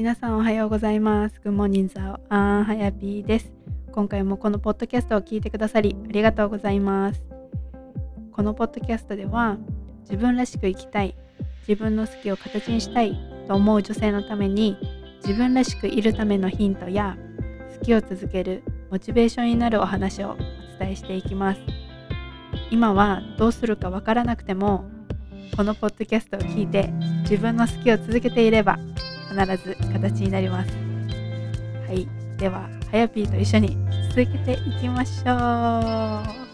[0.00, 1.42] 皆さんおはようございます。
[1.44, 3.52] Good morning, ザオアンハヤピーです。
[3.92, 7.22] 今回もこのポッドキャストを聞いてくださりありがとうございます。
[8.32, 9.58] このポッドキャストでは
[10.04, 11.14] 自分らしく生きたい、
[11.68, 13.14] 自分の好きを形にしたい
[13.46, 14.78] と思う女性のために
[15.20, 17.18] 自分らしくいるためのヒントや
[17.78, 20.36] 好きを続けるモチベーションになるお話をお
[20.78, 21.60] 伝えしていきます。
[22.70, 24.86] 今はどうするかわからなくても
[25.54, 26.88] このポッドキャストを聞いて
[27.24, 28.78] 自分の好きを続けていれば
[29.30, 30.70] 必ず形になります。
[31.86, 33.76] はい、では、はやぴーと一緒に
[34.08, 36.50] 続けていきましょう。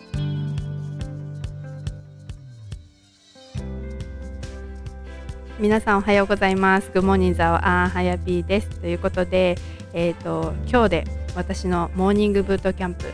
[5.58, 6.90] 皆さんおはようございます。
[6.92, 8.68] グモニザオアンはやぴーです。
[8.80, 9.56] ということで、
[9.94, 11.04] えっ、と今日で
[11.34, 13.04] 私のモーニングブートキャンプ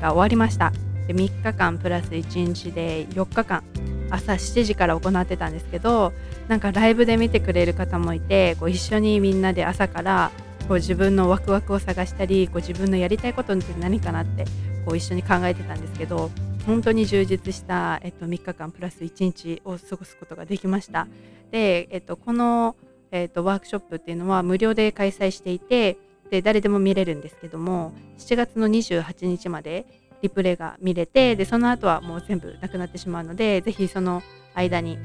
[0.00, 0.72] が終わりました。
[1.06, 3.62] で3日間プラス1日で4日間
[4.10, 6.12] 朝7時から行ってたんですけど
[6.48, 10.30] なんかライブで見てくれる方もいてこう一緒にみんなで朝から
[10.68, 14.44] こう自分のワクワクを探したりこう自分のやりたいことって何かなって
[14.84, 16.30] こう一緒に考えてたんですけど
[16.66, 21.08] 本当に充実した、えっと、3日間プラス1日を過ごすことができました。
[21.50, 22.76] で、えっと、この、
[23.10, 25.98] えっと、ワークショップっていうのは無料で開催していて
[26.30, 29.84] で誰でも見れるんですけども7月の28日まで
[30.22, 34.22] リプレイが見れてでその後はもう全部なくなってしまうのでぜひその
[34.54, 34.98] 間に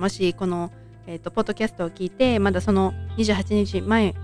[0.00, 0.72] もしこの、
[1.06, 4.14] えーと、ポッドキャストを聞いてまだその28日前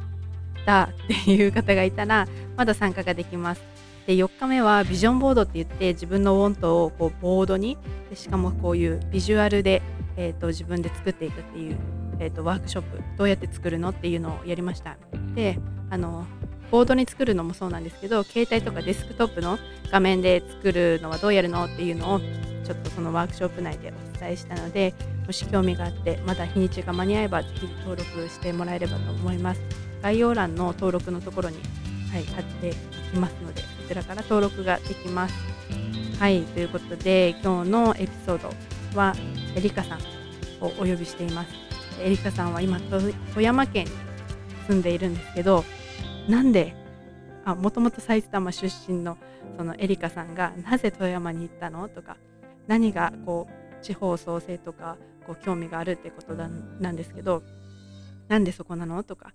[0.64, 3.62] だっていう方がいたらまだ参加ができます。
[4.06, 7.76] で4日目はビジョンボードって言って自分のウォントをこうボードに
[8.08, 9.82] でしかもこういうビジュアルで、
[10.16, 11.76] えーと、自分で作っていくっていう、
[12.20, 14.96] えーと、とワークショップどうやって作るのっていうのをやりました。
[15.34, 15.58] で
[15.90, 16.24] あの
[16.70, 19.58] ボードに作るのもそうなんですけど携帯とかデスクトップの
[19.90, 22.20] 画面で作るのはどうやるのっていうのを
[22.64, 24.94] ちょっとそのワークショップ内でお伝えしたので
[25.26, 29.60] もし興味があってまだ日にちが間に合えばぜひ登録してもらえればと思います。
[30.02, 31.58] 概要欄の登録のところに、
[32.12, 32.72] はい、貼ってい
[33.12, 35.34] きますのでそちらから登録ができます。
[36.20, 38.50] はいということで今日のエピソード
[38.96, 39.14] は
[39.56, 39.98] エリカさん
[40.64, 41.50] をお呼びしています。
[42.00, 43.90] エリカさんは今富山県に
[44.68, 45.64] 住んでいるんですけど
[46.28, 46.74] なんで
[47.44, 49.18] あもともと埼玉出身の
[49.56, 51.88] そのエリカさんがなぜ富山に行ったの？
[51.88, 52.16] とか
[52.66, 57.42] 何がこう地方創生とかこう興味があるってことなんですけど
[58.28, 59.32] なんでそこなのとか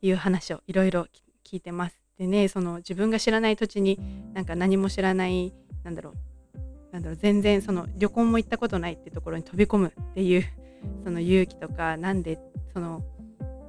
[0.00, 1.06] いう話をいろいろ
[1.44, 1.98] 聞いてます。
[2.18, 3.98] でねその自分が知らない土地に
[4.34, 5.52] なんか何も知らない
[5.82, 6.14] なんだろう
[6.92, 10.44] なんだろう全然その旅行も行ったことないってところに飛び込むっていう
[11.02, 12.38] その勇気とかなんで
[12.72, 13.02] その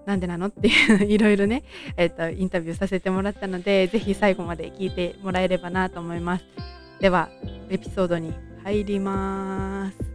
[0.05, 1.63] なんでなのっていう いろいろね、
[1.95, 6.45] えーと、インタビューさせてもらったのでぜひ最後まで聞いてもらえればなと思います
[6.99, 7.29] では
[7.69, 8.33] エピソードに
[8.63, 10.12] 入ります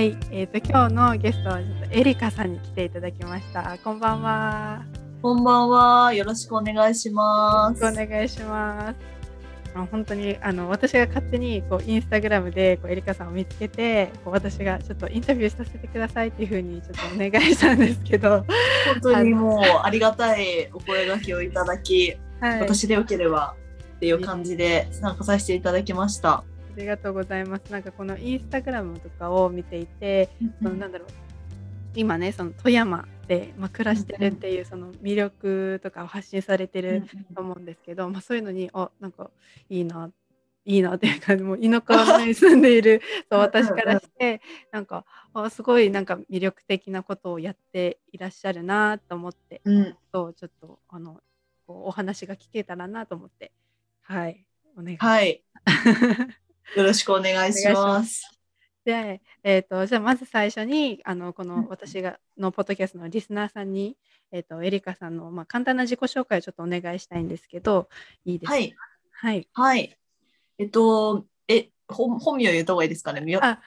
[0.00, 4.82] はい、えーと、今日のゲストはちょっとエリカさんに来ていただきましたこんばんは
[5.20, 6.14] こんばんは。
[6.14, 7.84] よろしくお願いします。
[7.84, 8.96] お願いします。
[9.74, 18.46] あ本当にあの私が勝手にこうインスタグラムでこうエリカさんを見つけてこう私がちょっとインタビューさせてくださいっていうふうにちょっとお願いしたんですけど
[18.86, 23.54] 本当にもうありがたいお声掛けをいただき、はい、私でよければ
[23.96, 26.42] っていう感じで参加させていただきました。
[26.80, 27.70] ありがとうございます。
[27.70, 30.30] なんかこのインスタグラムとかを見ていて、
[30.62, 31.08] そのなんだろう。
[31.94, 37.02] 今ねその富山で、まあ、暮らしてるっていうその魅力とかを発信されてる
[37.34, 39.30] と思うんですけど、まあ、そういうのにあなんか
[39.68, 40.10] いいな
[40.64, 44.40] いいなっていうかもう田舎に住んでいる そう私からして
[44.70, 45.04] なんか
[45.34, 51.20] あすごいなんか魅力的なことをやっていらっしゃるなと思って、うん、そうちょっとあの
[51.66, 53.52] こうお話が聞けたらなと思って
[54.02, 54.44] はい
[54.76, 55.10] お願いします。
[55.10, 55.42] はい、
[56.76, 58.38] よろしくお願いします。
[58.84, 63.96] で、えーと、じゃあまず最初にあのこの私がのポッドキャストのリスナーさんに、
[64.32, 67.88] えーと、エリカさんの、まあ、簡単な自己紹介をちょっとお願いしたいんですけど
[68.24, 68.54] いいですか？
[68.54, 68.74] はい、
[69.12, 69.98] はい、はい、
[70.58, 73.38] えっとえ本本名言った方がいいですかね？
[73.40, 73.60] あ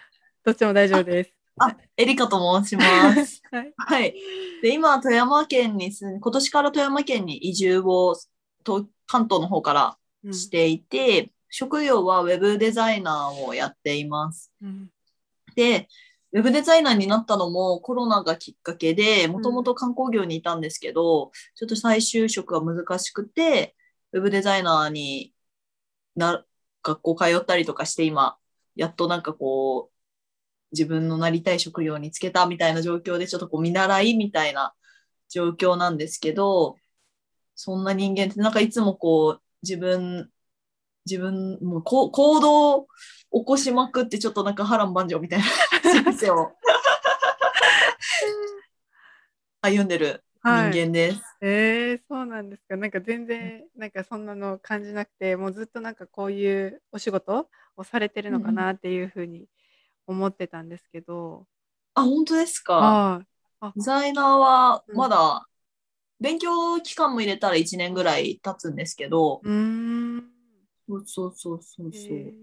[0.44, 1.34] どっちも大丈夫です。
[1.60, 2.84] あエリカと申しま
[3.24, 3.44] す。
[3.52, 4.16] はい、はい、
[4.64, 8.16] で今富山県に住ん今年から富山県に移住を
[8.64, 9.98] と関東の方から
[10.34, 14.52] していて、うん、職業はウェブデザイナーをやっています。
[14.62, 14.90] うん
[15.56, 15.88] で、
[16.32, 23.76] ウェブデザイナーになったのもコロナがきっかけで、もともと観光業にいたんですけど、うん、ちょっと再就職が難しくて、
[24.14, 25.32] ウェブデザイナーに
[26.16, 26.44] な、
[26.82, 28.36] 学校通ったりとかして今、
[28.76, 29.94] やっとなんかこう、
[30.72, 34.74] 自分のなりたい職業につけたみたいな状況で、ちょっとこう見習いみたいな
[35.30, 36.78] 状況なんですけど、
[37.54, 40.32] そんな人間って、なんかいつもこう、自分、
[41.06, 42.10] 自分、もう行
[42.40, 42.88] 動を
[43.32, 45.46] 起こしまくって、ちょっとなんか波乱万丈みたいな
[46.12, 46.52] 人生を
[49.62, 51.22] 歩んでる人間です。
[51.42, 52.78] えー、そうなんですか。
[52.78, 59.48] なんか全然、なんかそんなの感じなくて、もうずっとなんかこういうお仕事をされてるのかなっていうふうに
[60.08, 61.46] 思ってたんですけど。
[61.96, 63.26] あ、本当ですか？
[63.76, 65.48] デザイナーはうんまだ
[66.20, 70.33] 勉強期間も入れたら1年ぐらい経つんですけど、うーん。
[70.88, 72.18] そうそうそうそうえそう。
[72.18, 72.34] ー。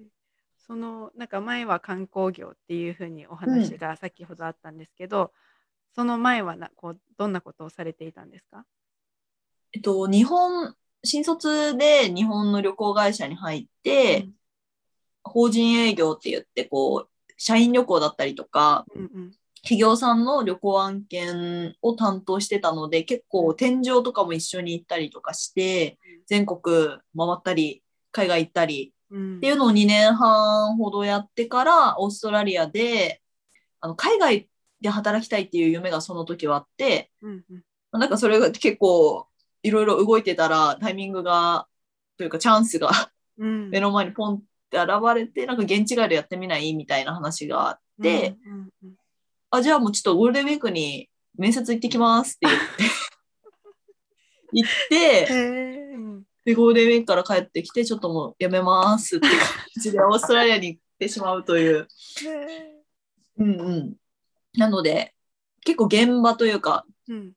[0.66, 5.32] そのなんか前は観光業っていうふうにお話が先ほどあったんですけど、
[5.94, 8.64] その前はなこうどんなことをされていたんですか？
[9.72, 14.28] えっと、日本、新卒で日本の旅行会社に入って、
[15.22, 19.32] 法人営業って言って、こう、社員旅行だったりとか、うんうん。
[19.62, 26.60] 企業さんの旅行案件を担当してたので、結構天井とかも一緒に行ったりとかして、全国
[27.16, 28.94] 回ったり、海外行ったり。
[29.10, 29.36] うん。
[29.38, 33.22] っていうのを2年半ほどやってから、オーストラリアで、
[33.80, 34.48] あの海外
[34.80, 37.54] で働きたいっていう夢がその時はあって、うんう
[37.98, 38.00] ん。
[38.00, 39.26] なんかそれが結構
[39.62, 41.66] いろいろ動いてたらタイミングが、
[42.16, 42.90] というかチャンスが
[43.38, 43.70] うん。
[43.70, 48.94] 目の前にポンって現れて、なんか現地外でやってみないみたいな話があって、うんうんうん
[49.52, 52.46] あ、じゃあもうちょっとゴールデンウィークに面接行ってきますって
[54.52, 55.26] 言って、行って、
[56.44, 59.36] で、ゴールデンウィークから帰ってきて、ちょっともうやめますって感
[59.82, 61.86] じで、 オーストラリアに行ってしまうという。
[62.24, 62.82] へ
[63.38, 63.96] うんうん。
[64.54, 65.14] なので、
[65.64, 67.32] 結構現場というか、ーうん。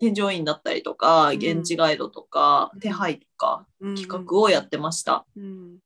[0.00, 1.36] 添乗員だったりとか、ん。
[1.36, 2.80] 現地ガイドとか、うん。
[2.80, 3.94] 手配とか、うん。
[3.94, 5.26] 企画をやってました。
[5.36, 5.78] うん。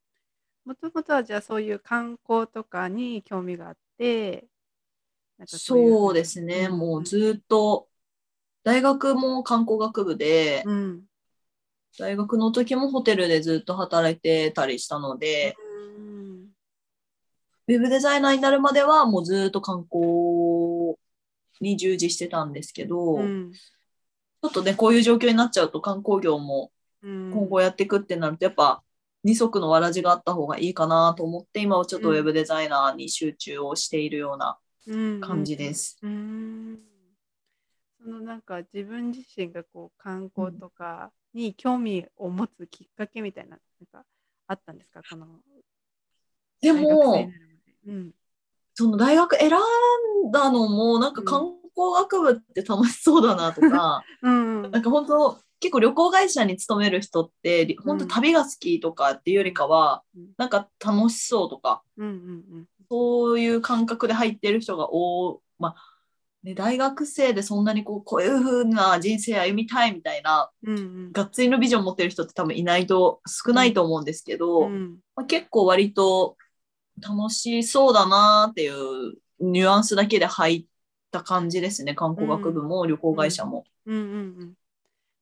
[0.64, 4.46] もともとはじゃあそういう観光とかに興味があって
[5.46, 7.88] そうですね、うんもうずっと、
[8.62, 11.02] 大学も観光学部で、うん
[11.98, 15.56] 大学の時もホテルでずっと働いてたりしたので、
[15.96, 16.48] うん。
[17.68, 20.96] ウェブデザイナーになるまではもうずっと観光
[21.60, 23.52] に従事してたんですけど、うん。
[23.52, 26.72] ちょっとね、こういう状況になっちゃうと観光業も
[27.02, 27.30] うん。
[27.32, 28.82] 今後やっていくってなると、やっぱ
[29.24, 34.58] 二足のわらじがあった方がいいかなと思って、今はちょっとウェブデザイナーに集中をしているような
[35.20, 35.98] 感じです。
[36.02, 36.91] うーん
[38.02, 44.04] そのなんか自分自身がこう観光とかに興味を持つきっかけみたいななんか
[44.48, 45.02] あったんですか？
[45.08, 45.26] この
[46.62, 46.72] で。
[46.72, 47.32] も
[47.86, 48.14] うん。
[48.74, 54.70] その大学選んだのも、なんか観光学部って楽しそうだなとか、 うんうん。
[54.70, 60.28] なんか本当、結構旅行会社に勤める人って、り本当旅が好きとかっていうよりかは、うん。
[60.38, 62.66] なんか楽しそうとか、うんうん。
[62.88, 65.91] そういう感覚で入ってる人が多まあ、
[66.42, 71.12] ね、大学生でそんなにこうこういう風な人生歩みたいみたいな、うんうん。
[71.12, 74.98] がっつりのビジョン持ってる人って多分いないと、少ないと思うんですけど、うん。
[75.14, 76.36] まあ、結構割と
[77.00, 80.66] 楽しそうだなっていうニュアンスだけで入っ
[81.10, 81.94] た感じですね。
[81.94, 83.64] 観光学部も旅行会社も。
[83.86, 84.52] うんうんうん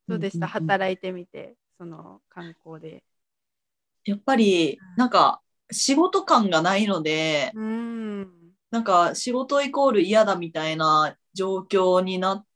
[0.09, 0.47] そうでした。
[0.47, 0.69] うんうんうん。
[0.69, 3.03] 働いてみてその観光で。
[4.05, 5.41] やっぱりなんか
[5.71, 8.40] 仕事感がないので、うん
[8.71, 12.47] なんか仕事イコール嫌だみたいな状況になっ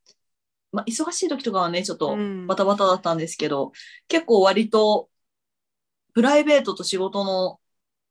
[0.75, 2.47] まあ、忙しい時とかはね、ちょっとうん。
[2.49, 3.71] バタバタだったんですけど、
[4.09, 5.09] 結構割と
[6.15, 7.61] プライベートと仕事の、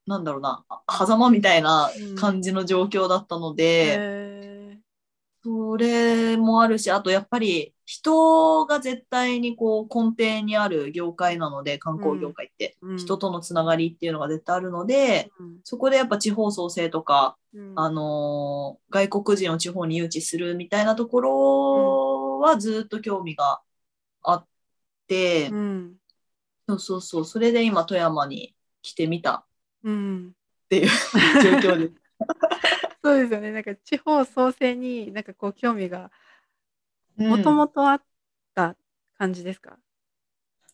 [0.06, 4.78] なんだろうな、あ狭間みたいな感じの状況だったので、へ
[5.42, 12.96] それもあるし、あとやっぱり人が絶対にこう根底にある業界なので、観光業界って、ーうん。
[12.96, 15.58] 人とのつながりっていうのが絶対あるので、うん。
[15.64, 17.72] そこでやっぱ地方創生とか、うん。
[17.76, 23.60] あのー外国人を地方に誘致するみたいなところはずっと興味が
[24.22, 24.46] あっ
[25.06, 25.94] て、うん。
[26.68, 29.44] そうそうそう、それで今富山に来てみた
[29.82, 30.28] うん。
[30.28, 30.88] っていう
[31.60, 31.94] 状況です。
[33.02, 33.52] そうですよね。
[33.52, 36.10] なんか地方創生になんかこう興味がうん
[37.16, 38.02] もともとあっ
[38.54, 38.76] た
[39.18, 39.78] 感じですか？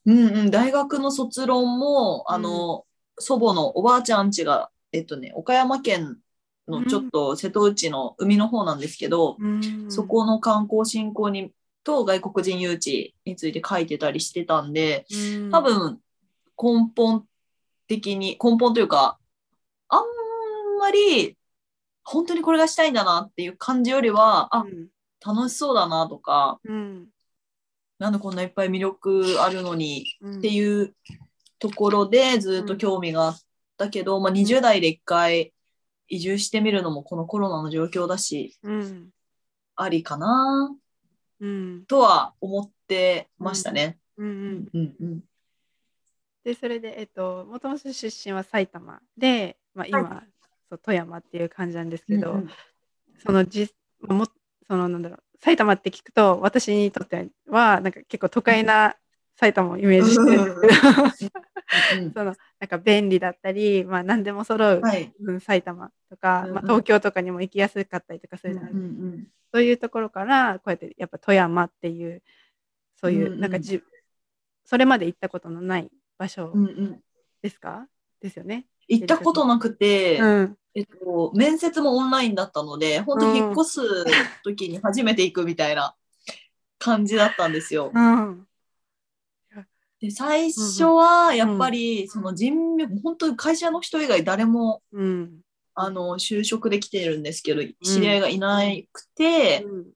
[0.06, 2.86] うんうん、大学の卒論も、あの、
[3.18, 6.16] 祖母のおばあちゃん家が、えっとね、岡山県
[6.66, 9.90] のちょっと瀬戸内の海の方なんですけど、うん。
[9.90, 11.52] そこの観光振興に
[11.84, 15.50] と外国人誘致について書いてたりしてたんで、うん。
[15.50, 16.00] 多分
[16.56, 17.26] 根本
[17.86, 19.18] 的に、根本というか、
[19.88, 20.02] あん
[20.78, 21.36] まり
[22.04, 24.88] 本当にこれがしたいんだなっていう感じよりは、あ、うん
[25.24, 27.08] 楽しそうだなとか、うん
[27.98, 30.38] なんでこんないっぱい魅力あるのにうん。
[30.38, 30.94] っていう
[31.58, 33.40] ところでずっと興味があっ
[33.76, 35.52] たけど、まあ、20代で一回
[36.08, 39.10] 移住してみるのもこのコロナの状況だし、うん
[39.76, 40.74] ありかな
[41.40, 41.84] うん。
[41.86, 43.98] とは思ってましたね。
[44.18, 44.28] うん。
[44.28, 44.94] うん、うん。
[45.00, 45.20] うん。
[46.44, 50.22] でそれでえっともともと出身は埼玉で、まあ、今、
[50.68, 52.50] そう富山っていう感じなんですけど、うんうん。
[53.24, 54.26] そのじも
[54.70, 58.94] そのなんだろう埼玉って聞くと私にとってはなんか結構都会な
[59.34, 61.02] 埼玉をイメージしてるんですけど。
[61.04, 61.10] うん
[62.14, 65.12] そのなんか便利だったり、まあ、何でも揃う、はい。
[65.20, 66.54] うん埼玉とか、うんうん。
[66.54, 72.22] まあ、東京とかにも行きやすかったりとかすうんうるじゃないですか、んそういうところからこうやってやっぱ富山っていう
[72.96, 73.80] そういう、うんうんなんかじ
[74.64, 77.00] それまで行ったことのない場所うんうん。
[77.40, 77.86] ですか、
[78.20, 78.66] ですよね？
[78.88, 83.80] 行ったことなくて、うんえっと、面接もオンラインだったので、本当引っ越す
[84.44, 85.94] 時に初めて行くみたいな
[86.78, 87.90] 感じだったんですよ。
[87.92, 88.46] うん。
[90.00, 95.40] で、最初はやっぱり、その人脈、本当に会社の人以外誰も、うん。
[95.74, 98.62] あの、就職できてるんですけど、知り合いがいな
[98.92, 99.86] くて、うん。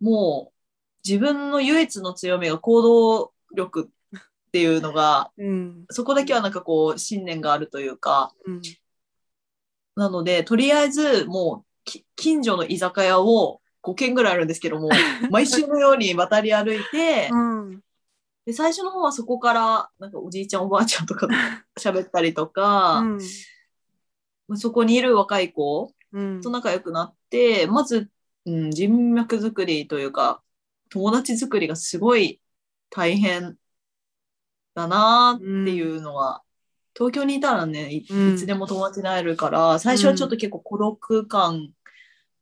[0.00, 0.56] もう
[1.08, 5.84] 自分の唯一の強みが行動力っていうのが、うん。
[5.90, 8.62] そこだけはなんかこう、信念があるというか、うん
[9.96, 14.90] なので、とりあえずもうき近所の居酒屋を5軒ぐらいあるんですけども、
[15.30, 17.80] 毎週のように渡り歩いて、うん。
[18.44, 21.32] で最初の方はそこからなんかおじいちゃんおばあちゃんとかと
[21.80, 23.02] 喋ったりとか、
[24.54, 26.40] そこにいる若い子うん。
[26.40, 28.10] と仲良くなって、まず、
[28.44, 30.42] うん、人脈作りというか、
[30.90, 32.40] 友達作りがすごい
[32.90, 33.56] 大変
[34.74, 36.42] だなっていうのは、
[36.96, 41.68] 東京にいたらね、いつでも友達に会えるから、最初はちょっと結構孤独感、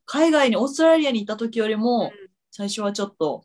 [0.07, 2.13] 海外にオーストラリアに行った時よりも、
[2.53, 3.45] 最初はちょっと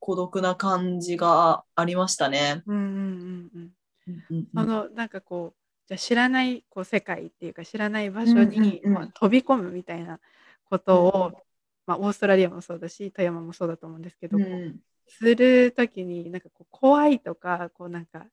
[0.00, 2.62] 孤独な感じがありましたね。
[2.66, 3.72] うんうんうんうん。
[4.08, 5.58] うんうんそのなんかこう
[5.88, 8.92] じゃあ知らないこう世界っていうか知らない場所に、うんうんうん。
[8.92, 10.20] まあ、飛び込むみたいな
[10.68, 11.32] ことを、
[11.86, 14.76] まあ、オーストラリアもそうだし富山もそうだと思うんですけど、うん。
[15.08, 18.26] する時になんかこう怖いとかこうなんか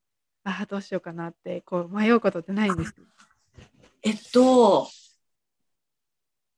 [0.43, 3.01] ああどうしようかなってこう迷うことってないんですか？
[4.03, 4.87] えっと、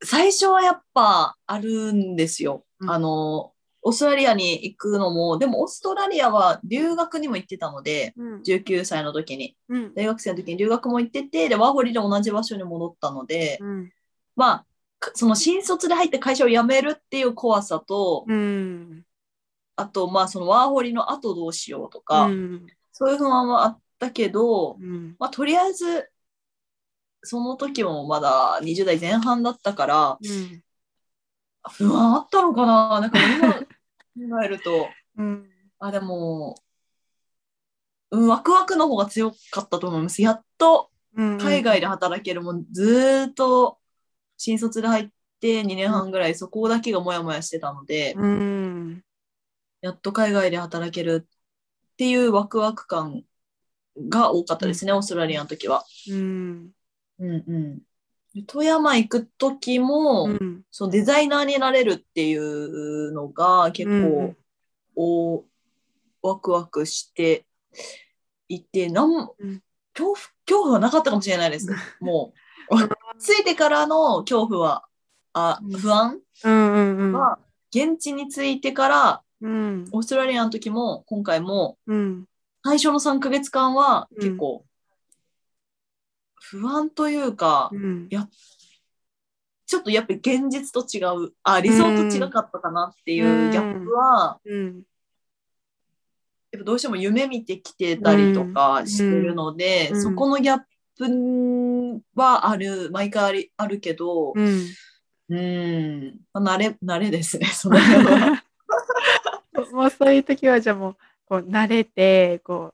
[0.03, 2.65] 最初はやっぱあるんですよ。
[2.79, 2.91] うん。
[2.91, 8.43] あの、オーストラリアに行くのも、でもオーストラリアは留学にも行ってたので、うん。
[8.43, 9.93] 19歳の時に、うん。
[9.93, 13.91] 大学生の時に留学も行ってて、で、ワーホリで同じ場所に戻ったので、うん。
[14.37, 14.65] まあ、
[14.99, 19.03] かその新卒で入って会社を辞めるっていう怖さと、うん。
[19.75, 22.67] あと、まあ、そのワーホリの後どうしようとか、うん
[23.03, 25.15] そういう不安はあったけど、うん。
[25.19, 26.09] まあ、とりあえず、
[27.21, 30.63] その時もまだ20代前半だったから、うん
[31.71, 32.99] 不安あったのかな？
[32.99, 35.49] なんか今考えると、 うん。
[35.79, 36.55] あ、でも、
[38.11, 40.21] うん、ワクワクの方が強かったと思います。
[40.21, 41.37] やっとうん。
[41.37, 43.79] 海外で働けるもん、ずーっと
[44.37, 49.03] 新卒で入って2年半ぐらい、そこだけがモヤモヤしてたので、うん。
[49.79, 51.27] やっと海外で働ける
[51.93, 53.23] っていうワクワク感
[54.09, 55.83] が多かったですね、オーストラリアの時は。
[56.09, 56.69] うん。
[57.19, 57.79] うんうん。
[58.33, 60.63] で富山行く時も、うん。
[60.71, 64.35] そのデザイナーになれるっていうのが結構、
[64.95, 65.45] お
[66.23, 67.45] ワクワクして
[68.47, 69.29] いて、なん
[69.93, 71.67] 恐怖、恐怖はなかったかもしれないです。
[72.01, 72.33] も
[72.71, 74.85] う、ついてからの恐怖は、
[75.33, 75.71] あうん。
[75.79, 77.13] 不安うんうんうん。
[77.13, 79.85] は、現地に着いてから、うん。
[79.91, 82.25] オーストラリアの時も、今回も、うん。
[82.63, 84.17] 最初の3ヶ月間はうん。
[84.19, 84.65] 結構、
[86.35, 88.09] 不安というか、うん。
[89.65, 94.83] ちょっとやっぱり現実と違う、あ、理想と違かったかなっていうギャップは、うん。
[96.51, 100.01] やっぱどうしても夢見てきてたりとかしてるので、うん。
[100.01, 100.59] そこのギャッ
[100.97, 104.67] プはある、毎回ありあるけど、うん。
[105.29, 108.43] うん、まあ慣れ、慣れですね、 その辺は。
[109.73, 112.73] もうそういう時はじゃあもうこう慣れてこ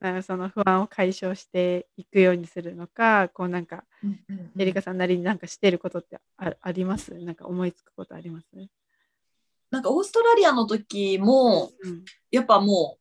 [0.00, 3.84] うその不安を解消していくようにするのかこうなんか
[4.58, 7.14] エリカさんなりになんかしてることってああります？
[7.14, 8.46] なんか思いつくことあります？
[9.70, 12.04] なんかオーストラリアの時も、うん。
[12.30, 12.98] やっぱも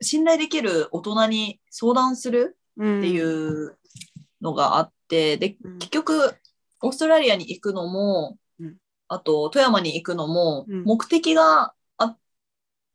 [0.00, 3.76] う、信頼できる大人に相談するうんっていう
[4.40, 5.78] のがあって、で、うん。
[5.80, 6.36] 結局、
[6.80, 8.76] オーストラリアに行くのも、うん。
[9.08, 10.84] あと富山に行くのも、うん。
[10.84, 11.74] 目的が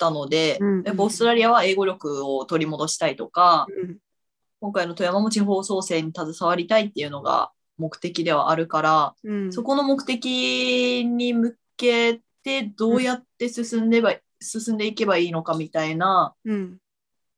[0.01, 3.98] たので、うんやっぱオーストラリアは英語力を取り戻したいとか、うん。
[4.60, 9.53] 今回の富山も地方創生に携わりたいっていうのが目的ではあるから、うん。
[9.53, 16.77] そこの目的に向けてどうやって進んでば、進んでいけばいいのかみたいなうん。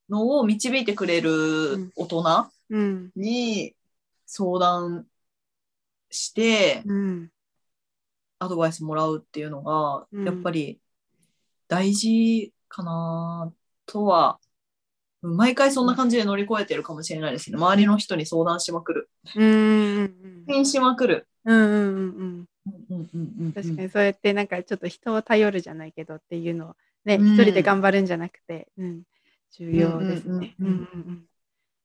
[0.10, 3.12] のを導いてくれる大人うん。
[3.16, 3.76] に
[4.26, 5.06] 相談
[6.10, 7.30] してうん。
[8.40, 10.26] アドバイスもらうっていうのがうん。
[10.26, 10.80] やっぱり
[11.74, 13.52] 大事かな
[13.88, 14.38] とは、
[15.24, 17.58] 毎回そんな感じで乗り越えてるかもしれないですね。
[17.58, 19.10] 周りの人に相談しまくる。
[19.36, 20.46] うん。
[20.48, 21.28] 返しまくる。
[21.46, 22.48] うんうん
[22.92, 23.08] うん
[23.42, 23.54] うん。
[23.54, 26.76] 確かにそうやってなんかちょっと人を頼るじゃないけどっていうのを
[27.06, 29.02] ね、一人で頑張るんじゃなくて、うん、
[29.58, 30.56] 重要ですね。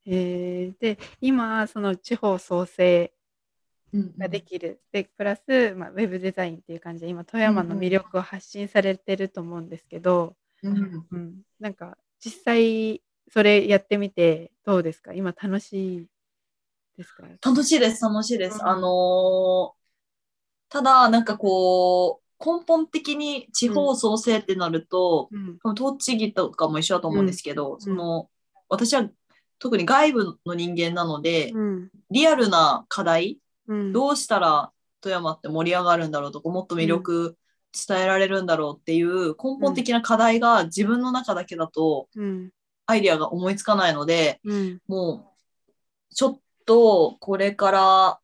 [0.05, 3.13] で今その地方創生
[4.19, 7.07] ができる、でプラス、まあ、ウェブデザインっていう感じ。
[7.07, 13.03] で今富山の魅力を発信されてると思うんですけど、うんうん、なんか実際
[13.33, 15.13] それやってみてどうですか？
[15.15, 16.07] 今楽しい
[16.97, 17.25] ですか？
[17.45, 18.59] 楽しいです、楽しいです。
[18.61, 18.69] うん。
[18.69, 19.79] あのー
[20.71, 25.31] ただ、なんかこう、根本的に地方創生ってなると、
[25.65, 25.75] うん。
[25.75, 27.81] 栃木とかも一緒だと思うんですけど、ん。
[27.81, 28.29] その、
[28.69, 29.09] 私は
[29.59, 31.91] 特に外部の人間なので、うん。
[32.11, 33.39] リアルな課題、
[33.69, 33.93] うん。
[33.93, 37.37] どうしたら富山って盛り上がるんだろうとか、もっと魅力
[37.73, 42.51] 伝えられるんだろうっていう根本的な課題が自分の中だけだとうん。
[42.87, 44.79] アイデアが思いつかないので、うん。
[44.89, 45.35] も
[46.11, 48.21] う、ちょっとこれから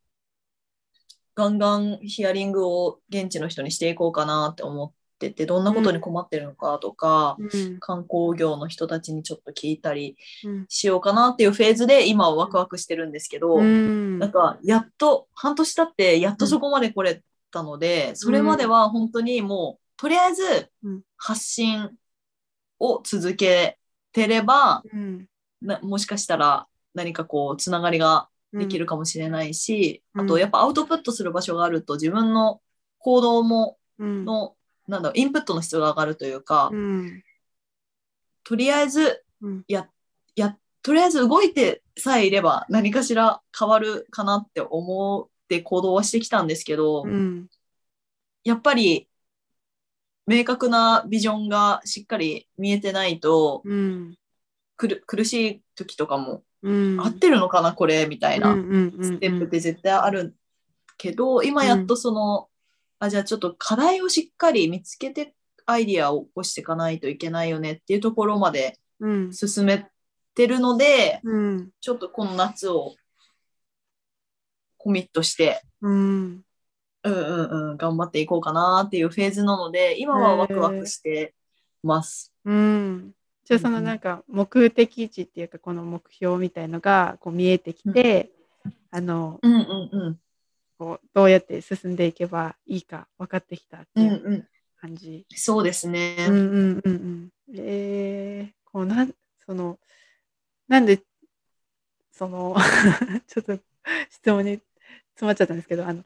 [1.34, 4.92] ガンガンヒアリングを現地の人にしていこうかなって思っ
[5.30, 7.78] てて、どんなことに困ってるのかとか、うん。
[7.80, 10.66] 観光業の人たちにちょっと聞いたりうん。
[10.68, 14.18] しようかなっていうフェーズで今はワクワクしてるんですけど、うん。
[14.18, 21.02] なんかやっと半年経ってやっとそこまで来れたので、それまでは本当にもうとりあえずうん。
[21.16, 21.90] 発信
[22.80, 23.78] を続け
[24.12, 24.82] てれば、
[25.82, 30.20] もしかしたら何かこうつながりができるかもしれないし、うん。
[30.22, 32.60] あとやっぱアウトプットする場所があると自分の
[32.98, 34.24] 行動もうん。
[34.24, 34.54] の、
[34.86, 37.22] なんだろうインプットの質が上がるというか、うん
[38.44, 39.64] とりあえずうん。
[39.68, 39.88] や
[40.36, 47.48] やとりあえず動いてさえいれば何かしら変わるかなって思って行動はしてきたんですけど、うん。
[48.44, 49.08] やっぱり
[50.26, 54.14] 明確なビジョンがしっかり見えてないと、うん
[54.76, 57.00] くる苦しい時とかも、うん。
[57.00, 58.54] 合ってるのかなこれみたいな。
[58.54, 60.34] ステップって絶対ある
[60.98, 62.48] けど、今やっとその、
[63.04, 65.34] あ、じゃあちょっと課題をしっかり見つけて
[65.66, 69.32] アイディアを起こしていかないといけないよねっていうところまでうん。
[69.32, 69.86] 進め
[70.34, 71.70] てるので、うん。
[71.80, 72.94] ちょっとこの夏を
[74.78, 76.42] コミットして、うん。
[77.02, 81.34] うんうんうん、頑張っていこうかなっていうフェーズなので、今はワクワクして
[81.82, 82.32] ます。
[82.44, 83.12] うん。
[83.44, 88.30] じゃあそのなんか目的地っていうかこの目標みたいのがこう見えてきて、
[88.90, 90.20] あのうんうんうん。
[90.78, 94.48] こうどうやって進んでいけばいいか分かってきたってうんいううん。
[94.84, 95.26] 感じ。
[95.34, 96.16] そうですね。
[96.28, 97.30] うんうんうんうん。
[97.56, 99.14] えー、こうなん
[99.46, 99.78] その
[100.68, 101.00] なんで
[102.12, 102.56] その
[103.26, 103.58] ちょっと
[104.10, 104.60] 質問に
[105.14, 106.04] 詰まっちゃったんですけどあの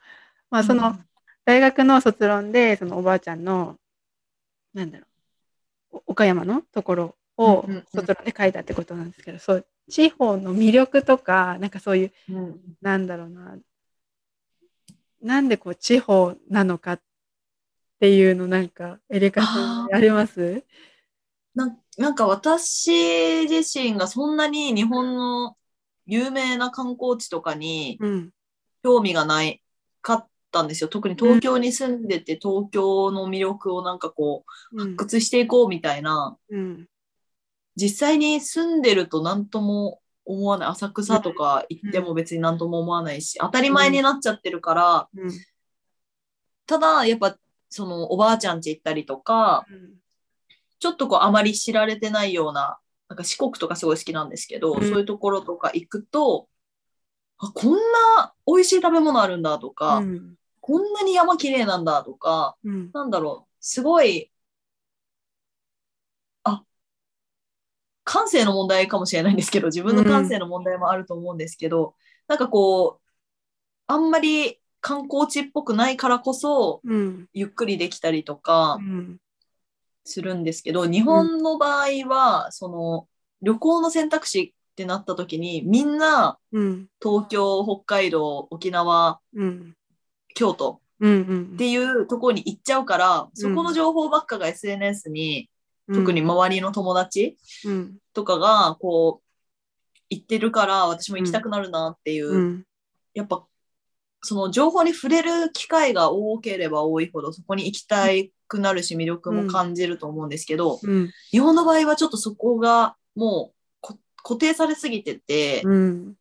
[0.51, 0.99] まあその、
[1.45, 3.79] 大学の卒論でそのおばあちゃんの
[4.73, 5.07] なんだろ
[5.93, 13.59] うお岡山のところをうんうんうん卒論で書いたってことなんですけど、そう地方の魅力とかなんかそういううんうんなんだろうな
[15.23, 17.01] なんでこう地方なのかっ
[18.01, 20.65] ていうのなんかエリカさんあります？
[21.55, 25.57] なんなんか私自身がそんなに日本の
[26.07, 28.31] 有名な観光地とかにうん。
[28.85, 29.61] 興味がない
[30.03, 30.89] かったんですよ。
[30.89, 34.97] 特に東京に住んでて東京の魅力をなんかこううん。
[34.97, 36.87] 発掘していこうみたいな、うん。
[37.75, 40.69] 実際に住んでると何とも思わない。
[40.69, 45.31] 浅草とか行っても別に何とも思わないし、当たり前になっちゃってるから、うん。
[46.67, 47.37] ただやっぱ
[47.71, 49.67] そのおばあちゃん家行ったりとか、
[50.79, 54.83] ちょっとこうあまり知られてないような、なんか四国とかすごい好きなんですけど、うん。
[54.83, 56.47] そういうところとか行くと、
[57.39, 60.35] あ、こんな美味しい食べ物あるんだとか、うん。
[60.61, 62.91] こんなに山綺麗なんだとか、うん。
[62.93, 64.31] なんだろう、すごい、
[66.45, 66.63] あ、
[68.09, 71.95] 感性の問題かもしれないんですけど、自分の感性の問題もあると思うんですけど、
[72.27, 73.09] なんかこう、
[73.87, 77.29] あんまり観光地っぽくないからこそ、うん。
[77.35, 79.19] ゆっくりできたりとか、うん。
[80.05, 83.09] するんですけど、日本の場合は、その
[83.43, 86.89] 旅行の選択肢ってなった時に、みんなうん。
[87.03, 89.77] 東京、北海道、沖縄、うん。
[90.35, 95.51] 京都うんうんっていうところに行っちゃうから、そこの情報ばっかが SNS に、
[95.95, 97.97] 特に周りの友達うん。
[98.13, 99.29] とかがこう
[100.11, 102.65] 行ってるから、私も行きたくなるなっていう、うん。
[103.15, 103.45] やっぱ
[104.23, 108.07] その情報に触れる機会が多ければ多いほど、そこに行きた
[108.49, 111.11] くなるし、魅力も感じると思うんですけど、うん。
[111.31, 116.15] 日本の場合はちょっとそこがもうこ固定されすぎてて、うん。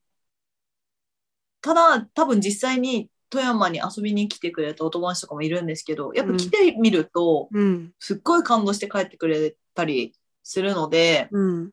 [1.61, 10.13] ただ多分実際に富山に遊びに来てくれたお友達とかもいるんですけど、やっぱ来てみると、うんすっごい感動して帰ってくれたり
[10.43, 11.71] するので、うん。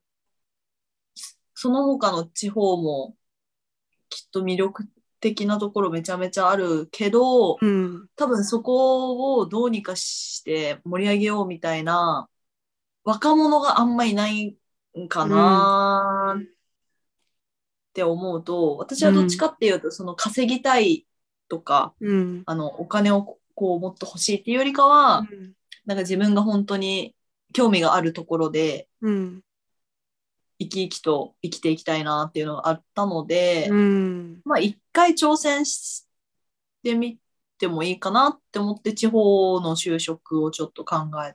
[1.54, 3.14] その他の地方も
[4.08, 4.84] きっと魅力
[5.20, 8.08] 的なところめちゃめちゃあるけど、うん。
[8.16, 12.28] 多分そこをどうにかして盛り上げようみたいな
[13.04, 14.56] 若者があんまいない
[14.98, 16.42] んかなっ
[17.92, 21.06] て思うと、私はどっちかっていうと、その稼ぎたい
[21.48, 22.42] とか、うん。
[22.46, 25.26] あの、お金をこうもっと欲しいっていうよりかは、
[25.86, 27.14] なんか自分が本当に
[27.52, 29.40] 興味があるところでうん。
[30.58, 34.40] 生き生きと生きていきたいなっていうのがあったので、うん。
[34.44, 36.06] まあ一回挑戦し
[36.82, 37.18] てみ
[37.58, 41.34] てもいいかなって思って地方の就職をちょっと考え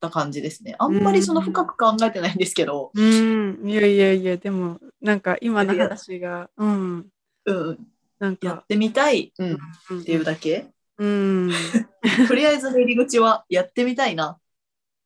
[0.00, 0.76] た感じですね。
[0.78, 3.68] あんまりその深く考えてないんですけど、うん。
[3.68, 7.06] いやいやいや、でも、なんか今の話が、うん。
[7.44, 7.78] うん、
[8.22, 9.56] なんか、やってみたい、うん、っ
[9.90, 10.68] うんていうだけ？
[10.96, 11.50] うん。
[12.28, 14.38] とりあえずの入り口はやってみたいな、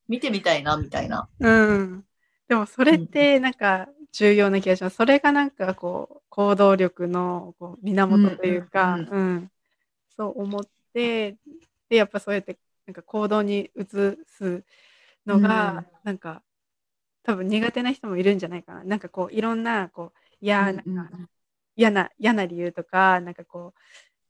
[0.07, 1.26] 見てみたいなみたいな。
[1.40, 2.05] うん。
[2.46, 4.96] でもそれってなんか重要な気がします。
[4.96, 9.50] それがなんかこう行動力のこう源というか、うんうんうん
[10.14, 11.37] そう思って、
[11.88, 13.85] で、やっぱそうやってなんか行動に移
[14.26, 14.62] す
[15.26, 16.42] のが、なんか
[17.22, 18.85] 多分苦手な人もいるんじゃないかな。
[18.85, 21.29] なんかこういろんなこう嫌な、うんうん
[21.76, 23.80] 嫌な嫌な理由とか、なんかこう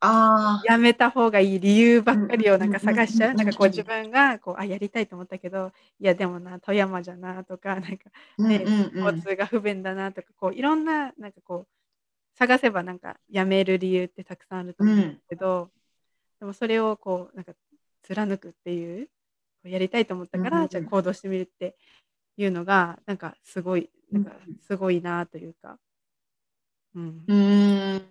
[0.00, 3.30] ああ、やめた方がいい理由ばっかりをなんか探しちゃう？
[3.32, 9.06] うんなんかこう自分がこうあやりたいと思ったけど、いやでもな富山じゃなとか、なんかねうんうんうん。
[9.06, 11.68] 交通が不便だなとか、こういろんななんかこう
[12.38, 15.70] 探せばなんかやめる理由ってたくさんあると思うんですけど、
[16.40, 17.52] でもそれをこうなんか
[18.02, 19.08] 貫くっていう、
[19.64, 20.68] やりたいと思ったから、うんうんうん。
[20.70, 21.76] じゃあ行動してみるって
[22.36, 24.56] いうのがなんかすごいなんかうん。
[24.66, 25.78] すごいなというか、
[27.00, 28.02] うん、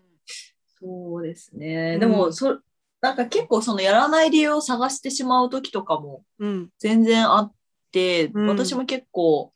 [0.80, 1.93] そうですね。
[1.95, 2.00] うん。
[2.00, 2.60] でも、そ、
[3.02, 7.54] なんか結構そのやらない理由を探してしまう時とかもうん、全然あっ
[7.91, 8.48] て、うん。
[8.48, 9.54] 私も結構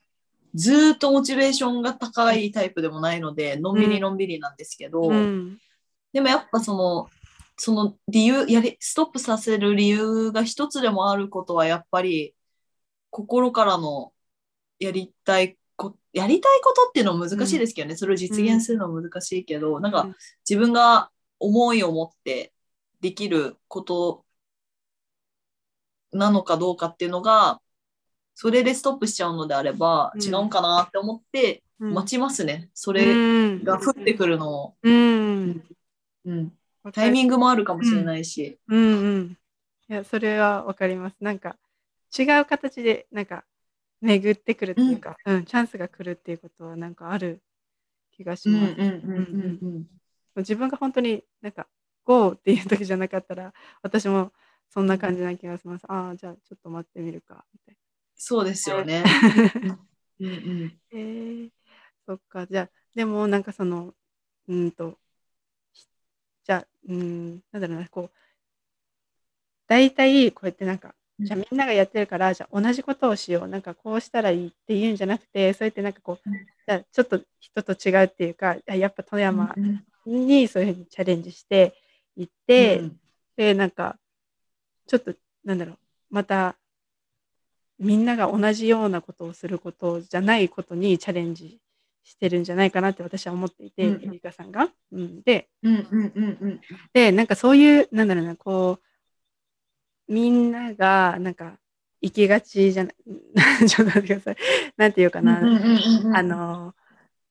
[0.55, 5.57] ずーっとモチベーションが高いタイプでもないので、のんびりのんびりなんですけど、うん、
[6.11, 7.07] でもやっぱその、
[7.57, 12.33] その理由、やり、ストップさせる理由が一つでもあることはやっぱり
[13.09, 14.11] 心からの
[14.79, 20.15] やりたいこ、やりたいことっていうのは難しいですけどね、それを実現するのは難しいけど、なんかうん
[20.47, 22.53] 自分が思いを持って
[23.01, 24.25] できること
[26.11, 27.61] なのかどうかっていうのが、
[28.35, 32.69] それでストップしちゃうのであれば、うん違うんかなって思ってうん待ちますね。
[32.73, 34.75] そうれんが降ってくるのを。
[34.83, 35.63] うん、
[36.25, 36.53] うん。
[36.91, 38.59] タイミングもあるかもしれないし。
[38.67, 39.37] うんうん。
[39.89, 41.15] いや、それはわかります。
[41.21, 41.57] なんか、
[42.17, 43.45] 違う形で、なんか、
[44.01, 47.41] 巡ってくるっていうか、うん、チャンスが来るっていうことは、なんかある
[48.11, 48.73] 気がします。
[48.73, 49.87] うんうんうんうんうん。
[50.37, 51.67] 自分が本当になんか、
[52.05, 54.33] GO っていう時じゃなかったら、 私も
[54.69, 55.85] そんな感じな気がします。
[55.87, 57.77] ああ、じゃあちょっと待ってみるか、みたい
[58.15, 59.03] そうですよね。
[59.61, 59.79] な。
[60.19, 60.31] うんう
[60.65, 60.81] ん。
[60.91, 61.51] えー、
[62.05, 63.93] そっか、じゃあ、でもなんかその、
[64.47, 64.99] うんと、
[66.43, 68.19] じゃあ、うん、なんだろうな、こう、
[69.67, 76.33] 大体こうやってなんか、じゃあみんながやってるから、じゃあ同じことをしよう、なんかこうしたらいいっていうんじゃなくて、そうやってなんかこう、うん。
[76.33, 81.75] じゃあちょっと人と違うっていうか、あやっぱ富山うんにそういうふうにチャレンジして
[82.15, 82.99] いって、うん
[83.39, 83.97] で、なんか、
[84.85, 85.13] ちょっと、
[85.45, 85.77] なんだろう、
[86.09, 86.57] また、
[87.79, 91.61] みんなが同じようなことをすることじゃないことにチャレンジ
[92.03, 94.67] してるんじゃないかなって私は思っていて、うんエリカさんが。
[94.91, 96.61] うん、で、うんうんうんうん。
[96.91, 98.88] で、なんかそういう、なんだろうな、こう、
[100.09, 101.57] みんなが、なんか、
[102.01, 102.95] 行きがちじゃない、
[103.67, 104.37] ちょっと待ってください。
[104.77, 106.73] なんていうかな、うんうんうんうんあ、の、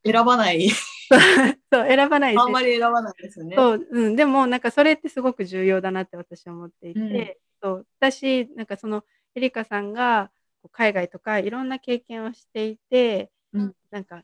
[0.04, 0.68] 選ばない。
[1.72, 2.34] そう、選ばない。
[2.34, 3.56] しあんまり選ばないですよね。
[3.56, 7.70] そう、うん、でもなんかそれってすごく重要だなって私は思っていて、うん。
[7.70, 7.86] そう。
[7.98, 10.30] 私なんかそのエリカさんが
[10.70, 13.74] 海外とかいろんな経験をしていて、うん。
[13.90, 14.22] なんか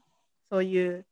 [0.50, 1.06] そういう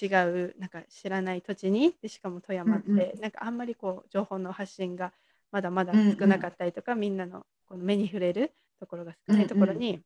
[0.00, 5.12] 違うなんか知らない土地にでしかも富山って、うんうなんかあんまりこう情報の発信が
[5.52, 10.00] まだまだ少なかったりとか、みんなのこの目に触れるところが少ないところに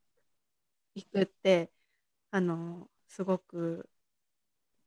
[0.94, 1.70] 行くって、
[2.30, 3.88] あのすごく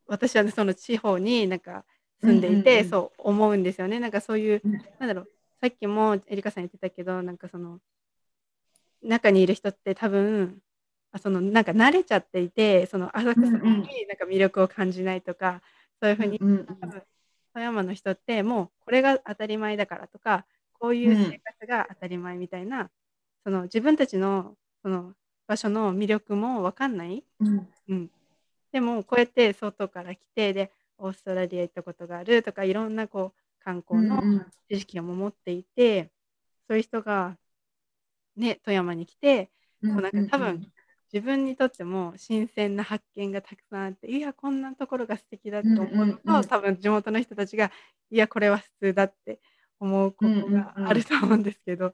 [0.07, 1.85] 私はねその地方になんか
[2.21, 3.99] 住んでいて、うんうんうんそう思うんですよね。
[3.99, 4.71] なんかそういう、うん。
[4.99, 5.29] なんだろう
[5.61, 7.79] さっきもエリカさん言ってたけどなんかその
[9.03, 10.59] 中にいる人って多分
[11.11, 13.63] あそのなんか慣れちゃっていてその浅草にうんうん。
[13.63, 13.81] なん
[14.17, 15.61] か魅力を感じないとか、
[16.01, 16.65] そういうふうにうんうん。
[16.79, 17.03] 多分
[17.57, 22.91] 富山の人ってもうこれが当たり前だからとかこういう生活が当たり前みたいな、
[23.43, 25.15] その自分たちのその
[25.47, 27.67] 場所の魅力も分かんない、うん。
[27.89, 28.11] うん、
[28.71, 34.45] でもこうやって外から来てでオーストラリア行ったことがあるとかいろんなこう観光のうんうん。
[34.69, 36.11] 知識を持っていて、
[36.67, 37.37] そういう人が
[38.35, 39.49] ね富山に来て
[39.81, 40.71] うんもうなんか多分
[41.17, 46.37] 自自分にとっても新鮮な発見がたくさんあっていやこんなところが素敵だって思うのと、うんうん。
[46.37, 47.71] うん多分地元の人たちが
[48.11, 49.39] いやこれは普通だって
[49.79, 51.93] 思うことがあると思うんですけど、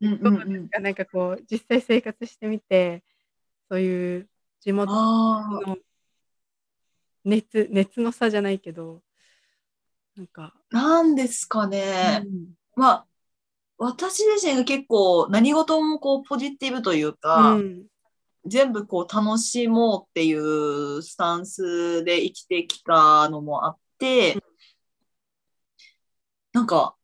[0.00, 0.80] うんうんどうですか？
[0.80, 3.02] なんかこう実際生活してみて
[3.68, 4.28] そういう
[4.60, 5.78] 地元の
[7.24, 9.02] 熱熱の差じゃないけど
[10.16, 12.22] なんか、なんですかね。
[12.24, 12.48] うん。
[12.76, 13.06] まあ、
[13.78, 17.86] 私自身が結構何事もこうポジティブというか、うん
[18.46, 24.42] 全部こう楽しもうっていうスタンスで生きてきたのもあって、うん。
[26.52, 26.96] なんか、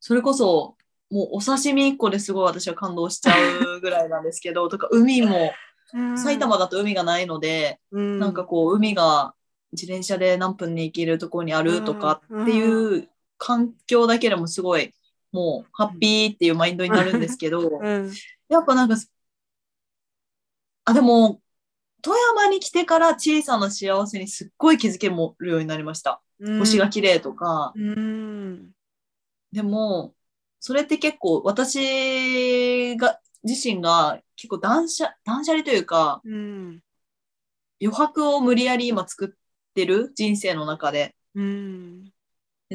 [0.00, 0.76] それこそ、
[1.10, 3.34] もうお刺身1個ですごい私は感動しちゃ
[3.76, 5.52] うぐらいなんですけど、 とか海も、
[6.16, 8.18] 埼玉だと海がないので、うん。
[8.18, 9.34] なんかこう海が
[9.72, 13.08] 自転車で何分に行けるところにあるとかっていう
[13.38, 14.92] 環境だけでもすごい
[15.32, 18.12] もうハッピーっていうマインドになるんですけど、うん。
[18.48, 18.96] やっぱなんか、
[20.84, 21.40] あ、でも、
[22.02, 26.22] 富山に来てから小さな幸せにすっごい気づけるようになりました。
[26.58, 27.72] 星が綺麗とか。
[27.76, 28.70] うん
[29.52, 30.14] でも、
[30.60, 36.82] それって結構私が、自身が結構断捨、断捨離というか、うん
[37.82, 41.16] 余白を無理やり今作ってる人生の中で。
[41.34, 42.10] うんで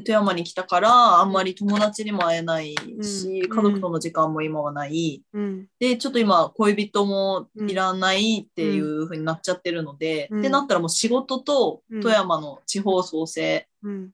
[0.01, 3.49] 富山に来たから、あんまり友達にも会えないし、うん。
[3.49, 5.23] 家族との時間も今はない。
[5.31, 5.67] うん。
[5.79, 10.39] で、ちょっと今、恋人もいらないっていう風になっちゃってるので、うん。
[10.39, 12.01] ってなったらもう仕事とうん。
[12.01, 14.11] 富山の地方創生うん。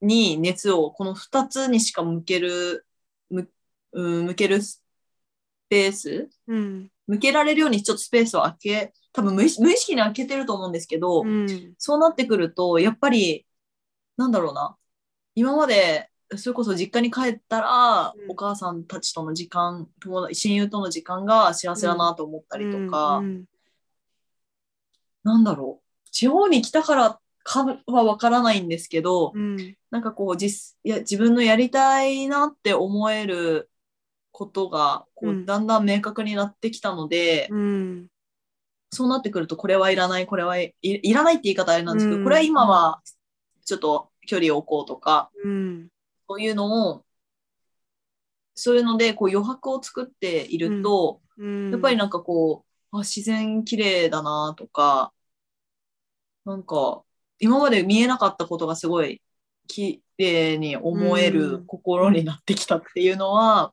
[0.00, 2.84] に熱を、この2つにしか向ける、
[3.30, 3.48] む
[3.92, 4.82] うん向けるス
[5.68, 6.90] ペースうん。
[7.06, 11.74] 向けられるようにちょっとスペースを空け、多分無意無意識に空けてると思うんですけど、うん。
[11.78, 13.46] そうなってくると、やっぱり、
[14.16, 14.76] なんだろうな、
[15.34, 18.30] 今まで、それこそ実家に帰ったら、うん。
[18.30, 23.44] お母さんたちとの時間、友達親友との時間が幸せだなと思ったりとか、うん。
[25.22, 29.76] なんだろう、地方に来たからかはわからないんですけど、うん。
[29.90, 33.70] なんかこう実いや、自分のやりたいなって思える
[34.32, 35.46] ことがこう、うん。
[35.46, 38.06] だんだん明確になってきたので、うん。
[38.90, 42.24] そうなってくると、これはいらない、これはいいらないって言い方あれなんですけど、うん。
[42.24, 43.02] これは今は
[43.64, 45.88] ちょっと距離を置こうとか、うん
[46.28, 47.04] そういうのを、
[48.54, 55.12] そういうのでこう余白を作っていると、うんやっぱりなんかこう、あ、自然綺麗だなとか、
[56.44, 57.02] なんか、
[57.38, 59.20] 今まで見えなかったことがすごい
[59.66, 63.72] 綺麗に思えうるん心になってきたっていうのは、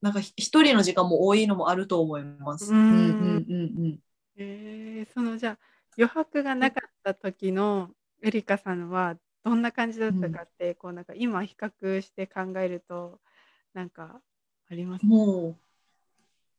[0.00, 2.72] なんかひ一人の時間も多いのもあると思います。
[2.72, 3.98] ううんんうんうんうん。
[4.36, 5.58] えーそのじゃあ
[5.96, 7.90] 余白がなかった時の
[8.22, 13.20] エリカさんはどんな感じだったかって、こうなんか今比較して考えると
[13.74, 14.20] なんか
[14.70, 15.56] ありますも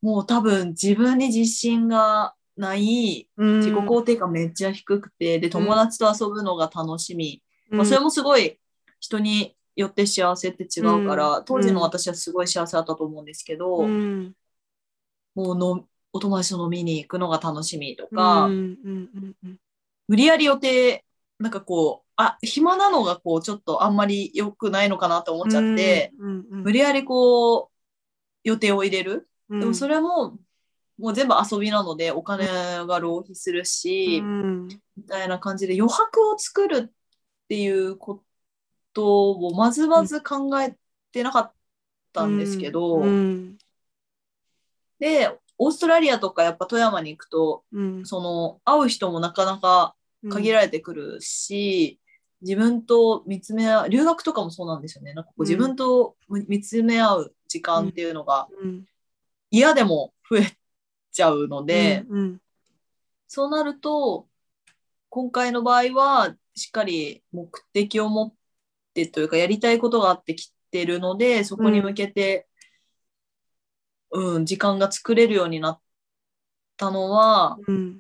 [0.03, 7.43] う、もう多分自分に自信がない、自己肯定感めっちゃ低くて、で、友達と遊ぶのが楽しみ。
[7.71, 8.59] まあ、それもすごい
[8.99, 11.45] 人によって幸せって違うから、うん。
[11.45, 14.33] 当時の私はすごい幸せだったと思うんですけど、うん。
[15.35, 18.51] もうのお友達と飲みに行くのが楽しみとか、うん。
[18.51, 18.79] うん。
[18.83, 19.35] うん。
[19.43, 19.59] うん。
[20.07, 21.05] 無理やり予定、
[21.39, 27.69] なんかこう、あ、暇なのがこう、ちょっとあんまり良くないのかなって思っちゃって、うんうん無理やりこう、
[28.43, 29.29] 予定を入れる。
[29.49, 29.59] うん。
[29.61, 30.37] でもそれも、
[30.97, 32.45] もう全部遊びなので、お金
[32.85, 34.67] が浪費するし、うん。
[34.97, 36.91] みたいな感じで余白を作るっ
[37.47, 38.21] ていうこ
[38.93, 40.75] とをまずまず考え
[41.13, 41.53] てなかっ
[42.11, 43.57] たんですけど、うん。
[44.99, 48.05] で、オーストラリアとかやっぱ富山に行くと、うん。
[48.05, 49.95] その会う人もなかなか
[50.27, 51.99] 限られてくるし、
[52.41, 55.13] 自分と見つめ合う、留学とかもそうなんですよね。
[55.13, 55.47] なんかこううん。
[55.47, 58.85] 自分と見つめ合う時間っていうのがうん。
[59.51, 60.57] 嫌でも増え
[61.11, 62.41] ちゃうので、うん
[63.31, 64.27] そうなると、
[65.09, 68.33] 今回の場合は、しっかり目的を持っ
[68.95, 72.47] てというか、やりたいことがあってきてるので、そこに向けて、
[74.11, 75.81] うん、時間が作れるようになっ
[76.75, 77.99] たのは、うん。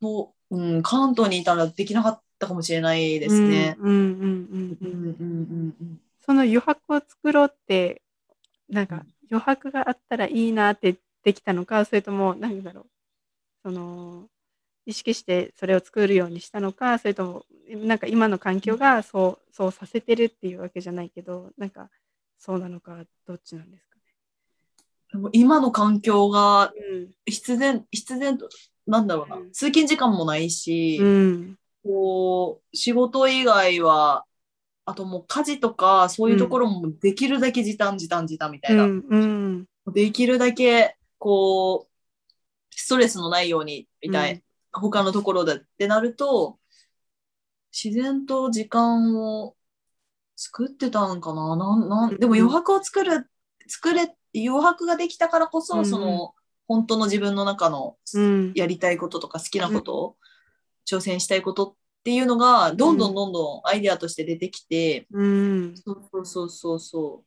[0.00, 3.76] もう、うん、関東にいたらできなかったかもしれないですね。
[3.78, 6.00] うんうんうんうんうん、うん、うん、うん。
[6.24, 8.02] その余白を作ろうって
[8.68, 12.86] なんか余白があったらいいなってできたのかそれとも何だろう
[13.62, 14.28] その
[14.86, 21.88] 意識してそれを作るようにしたのかそれともなんか今の環境がそうそうさせてるっていうわけじゃないけどなんか
[22.38, 23.90] そうなのかどっちなんですか
[25.12, 27.08] でも今の環境がね。
[27.26, 28.48] 必然、必然と、
[28.90, 29.52] なんだろうな、うん。
[29.52, 31.56] 通勤時間もないし、うん。
[31.84, 34.24] こう、仕事以外は、
[34.84, 38.84] あともう家事とか、そういうところもできるだけ時短、時短、時短みたいな。
[38.84, 39.92] うんうん。
[39.92, 44.42] できるだけ、こう、ストレスのないようにみたい、うん。
[44.72, 46.58] 他のところでってなると、
[47.72, 49.54] 自然と時間を
[50.34, 51.56] 作ってたんかな。
[51.56, 52.18] なんなん。
[52.18, 53.30] でも余白を作る、
[53.68, 55.86] 作れ、余白ができたからこそ、うん。
[55.86, 56.34] その、
[56.70, 58.52] 本当の自分の中のうん。
[58.54, 60.16] やりたいこととか好きなことを、
[60.88, 65.76] 挑戦したいことっていうのが、どんどんどんどんアイデアとして出てきて、うん。
[65.76, 66.78] そうそうそうそう。
[66.78, 67.26] そう。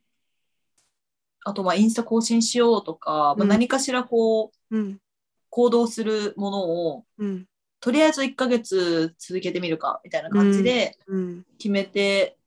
[1.43, 3.47] あと、まあ、インスタ更新しようとか、まあ、うん。
[3.49, 5.01] 何かしらこう、うん。
[5.49, 7.45] 行動するものを、うん。
[7.81, 11.45] とりあえず1ヶ月続けてみるか、みたいな感じでうん。
[11.57, 12.37] 決めて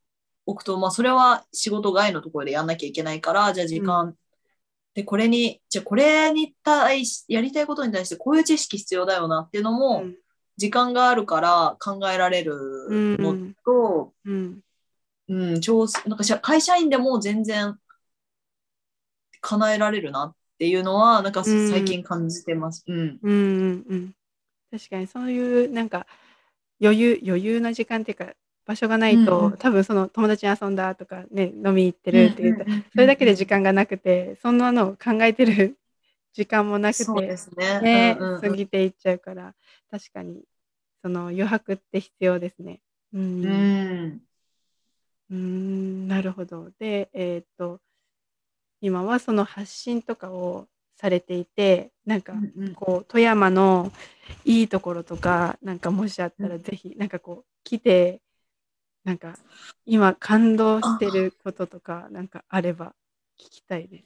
[0.46, 4.16] おくと、まあ、それは仕事外のところでやんなきゃいけないから、じゃあ時間、
[4.96, 10.04] で、これに、じゃあこれに対し、やりたいことに対してこういう知識必要だよなっていうのも、
[10.56, 12.56] 時間があるから考えられる
[13.20, 14.61] のと、うん。
[15.28, 17.76] うん、調整なんか会社員でも全然
[19.40, 21.70] 叶えられるなっていうのは、なんかうん。
[21.70, 22.82] 最近感じてます。
[22.87, 23.18] うん。
[23.22, 24.14] うんうんうん。
[24.70, 26.06] 確かにそういうなんか
[26.80, 28.32] 余裕余裕な時間っていうか
[28.66, 35.79] 場所がないと、うんうん多分その友達に遊んだとかね飲み行ってるって言うと、それだけで時間がなくてそんなのを考えてる
[36.33, 37.81] 時間もなくてね。
[37.81, 39.55] ね、うんうんうん過ぎていっちゃうから
[39.90, 40.42] 確かに
[41.02, 42.81] その余白って必要ですね。
[43.14, 44.20] うん、う
[45.31, 46.09] うんん。
[46.09, 46.70] なるほど。
[46.79, 47.81] で、えっ、と
[48.81, 53.92] 今はその発信とかをされていてなんかうんこう富山の
[54.44, 58.20] いいところとかなんかもしあったらうんぜひなんかこう来て
[59.07, 59.38] なんか
[59.87, 62.92] 今感動してることとかなんかあれば
[63.38, 64.05] 聞きたいです。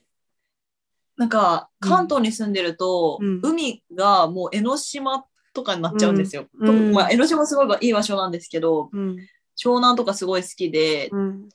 [1.17, 1.89] なんか、うん。
[1.89, 3.39] 関東に住んでると、うん。
[3.43, 6.47] 海がもう江ノ島とかになっちゃうんですよ。
[6.59, 6.91] うん。
[6.93, 9.17] まあ、江ノ島すごいいい場所なんですけど、うん。
[9.57, 11.49] 湘南とかすごい好きで、うん。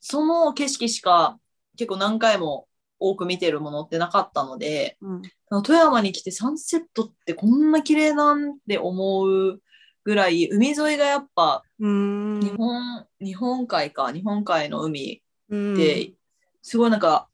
[0.00, 1.38] その景色しか
[1.76, 2.68] 結構何回も
[2.98, 5.22] 多く見てるものってなかったので、うん。
[5.62, 9.60] 富山に来てサンセットってこんな綺麗なんて思う
[10.06, 12.40] ぐらい、海沿いがやっぱうん。
[12.40, 15.72] 日本、日本海か、日本海の海うん。
[15.72, 16.14] って、
[16.62, 17.28] すごいなんか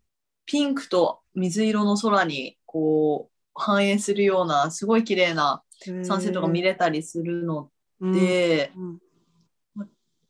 [0.46, 5.62] ピンクと水色の空にこう反映するようなすごい綺麗な
[6.02, 8.98] サンセットが見れたりするので、うん。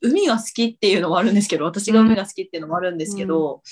[0.00, 3.62] 海が好きっていうのもあるんですけど、私が海が好きっていうのもあるんですけど、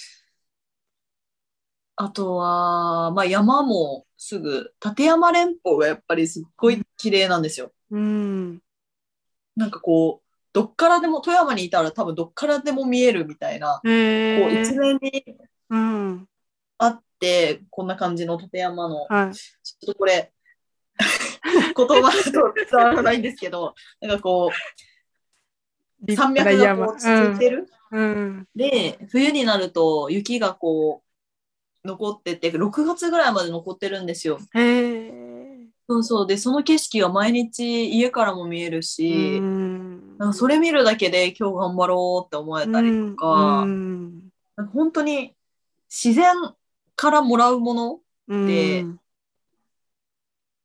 [1.97, 7.73] あとは、まあ山もすぐ、立山連峰がやっぱりすっごい綺麗なんですよ。
[7.91, 8.63] うん。
[9.57, 15.37] なんかこう、どっからでも、富山にいたら多分どっからでも見えるみたいな、へこう一ー面に
[15.71, 16.29] うん。
[16.79, 19.35] あって、こんな感じの立山の、はい。
[19.35, 20.33] ちょっとこれ、
[21.77, 24.51] 言葉だと伝わらないんですけど、なんかこ
[26.03, 27.69] う、立山脈がこう続いてる？
[27.93, 28.49] うん。
[28.55, 31.03] で、冬になると雪がこ
[31.85, 34.39] う、残ってて、6月ぐらいまで残ってるんですよ。
[34.55, 35.30] へえ
[35.91, 36.27] そうそう。
[36.29, 40.19] で、その景色が毎日家からも見えるし、うん。
[40.19, 44.31] なんかそれ見るだけで今日頑張ろうって思えたりとか、うん。
[44.55, 44.67] なん。
[44.69, 45.35] か本当に
[45.89, 46.33] 自然
[46.95, 48.47] からもらうものうん。
[48.47, 48.85] で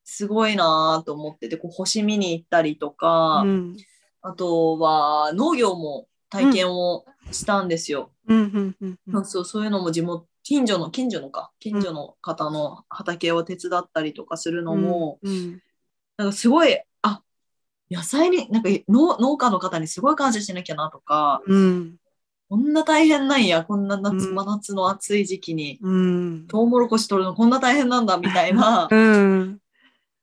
[0.03, 3.77] すごいなと思ってて、こう星見に行ったりとか、うん。
[4.21, 8.11] あとは農業も体験をしたんですよ。
[9.25, 15.59] そう、そういうのも地元、近所の、近所のか、近所の方の畑を手伝ったりとかするのも、うん
[16.17, 17.21] なんかすごい、あ、
[17.91, 21.95] 野菜に、なんか農農家の方にすごい感謝しなきゃなとか、うん。
[22.47, 26.47] こんな大変なんや、こんな夏、うん真夏の暑い時期に、うん。
[26.47, 29.59] トウモロコシ取るのこんな大変なんだみたいなうん。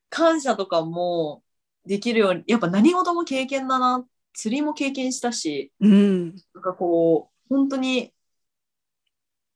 [0.09, 1.43] 感謝とかも
[1.85, 6.37] できるように、やっぱ何事も経験だな、釣りも経験したし、うん。
[6.55, 8.12] なんかこう、本当に、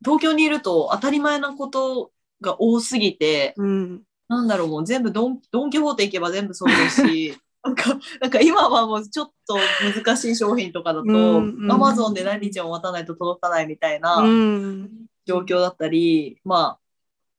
[0.06, 9.56] 東京にいると当たり前なことが多すぎて、うんなんだろう、もう全部ドン、ドンキホーテ行けば全部そうだし、 なんか、なんか今はもうちょっと
[9.94, 11.72] 難しい商品とかだと、うんうん。
[11.72, 15.06] アマゾンで何日も待たないと届かないみたいなうん。
[15.26, 16.80] 状況だったり、まあ、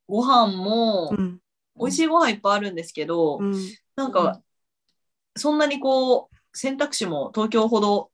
[0.07, 1.41] ご飯もう、ん。
[1.77, 3.53] 美味しいご飯いっぱいあるんですけど、うん
[3.95, 4.41] なんか、
[5.35, 8.11] そんなにこう、選択肢も東京ほど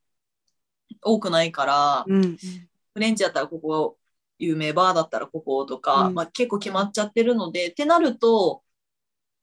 [1.01, 2.38] 多くないから、うん。
[2.93, 3.97] フレンチだったらここ
[4.39, 6.13] 有名、バーだったらこことか、うん。
[6.15, 8.63] まあ、結構決まっちゃってるので、ってなると、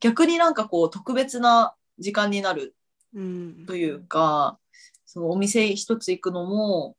[0.01, 2.75] 逆になんかこう特別な時間になる
[3.15, 3.67] うん。
[3.67, 4.59] というか、
[5.05, 6.97] そのお店一つ行くのも、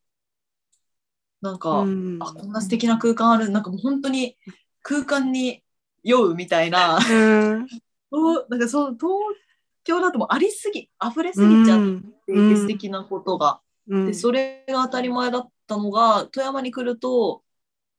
[1.41, 2.17] なんか、うん。
[2.21, 4.37] あ、こんな素敵な空間ある、なんかもう本当に
[4.83, 5.63] 空間に
[6.03, 7.67] 酔うみたいな、うん。
[8.49, 9.09] なんかそう東
[9.83, 11.79] 京だともうありすぎ、溢れすぎちゃっ
[12.25, 13.61] ていて素敵なことが。
[13.87, 14.05] うん。
[14.05, 17.43] で、それが当たり前だったのが、富山に来ると、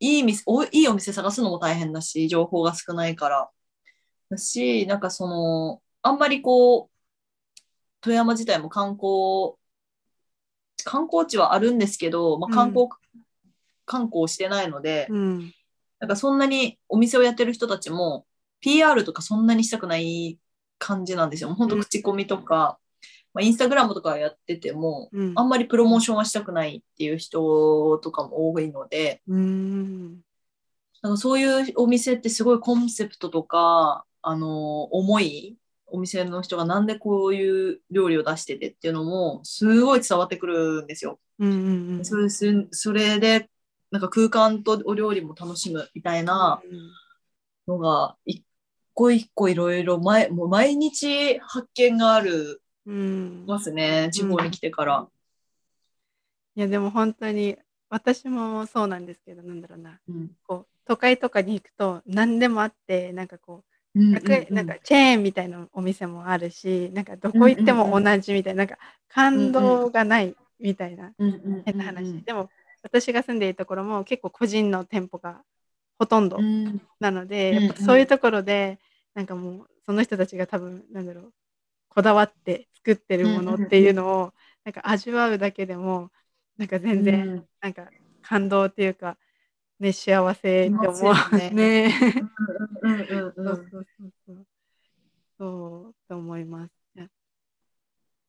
[0.03, 3.49] いい店おいいお店探すのも大変だし、情報が少ないから。
[4.31, 6.91] だし、なんかその、あんまりこう、
[8.01, 9.55] 富山自体も観光、
[10.85, 12.89] 観光地はあるんですけど、まあ、観光、
[13.87, 15.53] 観光してないので、うん。
[16.01, 18.27] なんかそんなにお店をやってる人たちも
[18.59, 20.37] PR とかそんなにしたくない
[20.79, 21.55] 感じなんですよ。
[21.55, 22.81] 本当口コミとか、
[23.35, 30.20] まあ、インスタグラムとかやってても、うんあんまりプロモーションはしたくないっていう人とかも多いので、うん。
[31.03, 35.57] なんかそういうお店ってすごいコンセプトとか、あの、思い、
[35.87, 41.18] お店の人がなんでこういう料理を出しててっていうのも、すごい伝わってくるんですよ。
[41.39, 42.05] うんうんうん。
[42.05, 43.51] それすそれで、
[43.91, 46.62] なんか空間とお料理も楽しむみたいな
[47.66, 48.45] のが、一
[48.95, 53.45] 個一個いろいろ毎、もう毎日発見があるうん。
[53.47, 55.09] ますね、地方に来てから。
[56.55, 57.57] いやでも本当に
[57.89, 59.99] 私もそうなんですけどなんだろうな。
[60.09, 60.30] うん。
[60.47, 63.64] こう都会とかに行くと何でもあってなんかこ
[63.95, 68.78] ううん楽なんかチェーンみたいなお店もあるしなんかどこ行っても同じみたいななんか
[69.09, 71.62] 感動がないみたいなうんうん。
[71.64, 72.22] 変な話。
[72.24, 72.51] でも
[72.83, 75.43] 私が住んでいるところも結構個人の店舗が
[75.99, 76.83] ほとんどうん。
[77.01, 77.64] なのでうんうん。
[77.64, 78.78] やっぱそういうところで
[79.14, 81.33] なんかもうその人たちが多分なんだろう
[81.89, 86.11] こだわって作ってるものっていうのをなんか味わうだけでも
[86.59, 87.47] なんか全然うん。
[87.61, 87.89] なんか
[88.22, 89.16] 感動っていうか、
[89.78, 91.14] ね、幸せって思うよ
[91.51, 91.95] ね。
[95.39, 96.72] そうと思います。
[96.95, 97.09] ね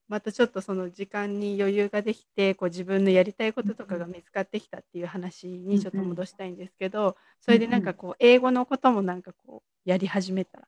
[0.07, 10.67] またちょっとその時間に余裕ができてこう自分のやりたいこととかが見つかってきたっていう話にちょっと戻したいんですけど、それでなんかこう英語のこともなんかこうやり始めた。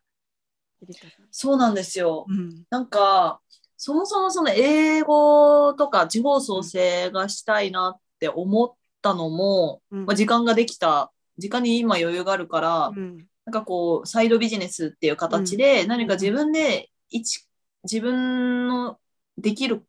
[1.32, 2.26] そうなんですよ。
[2.28, 2.64] うん。
[2.70, 3.42] なんか、
[3.78, 10.06] そもそもその英語とか地方創生がしたいなって思ったのも、うん。
[10.06, 13.28] まあ、時間ができた、時間に今余裕があるから、うん。
[13.46, 17.46] なんかこう、サイドビジネスっていう形で、何か自分で一、
[17.84, 18.98] 自分の
[19.38, 19.84] できる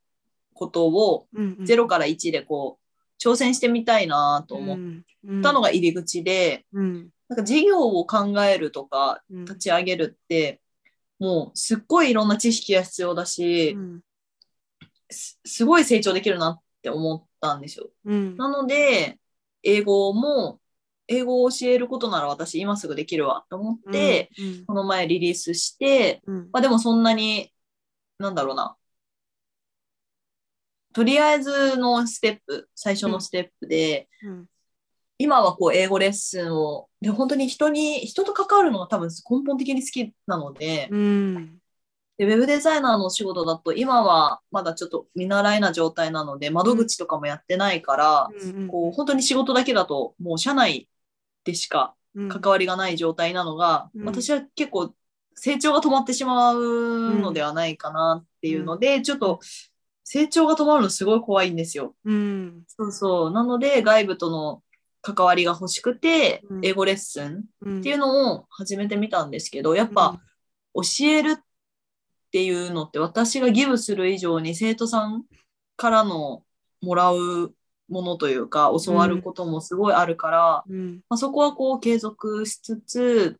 [0.53, 1.65] ことをうんうん。
[1.65, 7.09] 0から1でこう、挑戦してみたいなと思ったのが入り口で、うん。
[7.29, 9.45] なんか事業を考えるとか、うん。
[9.45, 10.61] 立ち上げるって、
[11.19, 14.01] もうすっごいいろんな知識が必要だし、うん
[15.09, 17.89] すすごい成長できるなって思ったんですよ。
[18.05, 18.35] うん。
[18.37, 19.19] なので、
[19.63, 20.59] 英語も、
[21.07, 26.49] 英語を教えることなら私今すぐできるわと思って、うんこの前リリースして、うん。
[26.51, 27.53] まあでもそんなに、
[28.19, 28.75] なんだろうな。
[30.93, 34.45] とりあえずのステップ、最初のステップで、うん
[35.17, 41.59] 今はこう英語レッスンを、で、本当に人に、人と関わるのが多分根本的に好きなので、うん。
[42.17, 48.67] で、ウェブデザイナーのお仕事だと、今はまだちょっと見習いな状態なので、窓口とかもやってないから、うん。
[48.67, 50.89] こう、本当に仕事だけだと、もう社内
[51.43, 52.29] でしかうん。
[52.29, 54.05] 関わりがない状態なのが、うん。
[54.05, 54.93] 私は結構
[55.35, 59.39] 成長が止まってしまうのではないかなっていうので、ちょっと
[60.03, 61.95] 成長が止まるのすごい怖いんですよ。
[62.03, 62.63] うん。
[62.67, 63.31] そうそう。
[63.31, 64.63] なので、外部との
[65.13, 66.65] 関わりが欲しくてう、ん。
[66.65, 67.79] 英語レッスンうん。
[67.79, 70.19] っていうのを始めてみたんですけど、やっぱ、
[70.73, 71.37] 教えるっ
[72.31, 75.23] ていうのって私がギブする以上に生徒さん
[75.75, 76.43] からの
[76.81, 77.53] もらう
[77.89, 81.01] ものというか教わることもすごいあるから、うん。
[81.09, 83.39] まあ、そこはこう継続しつつ、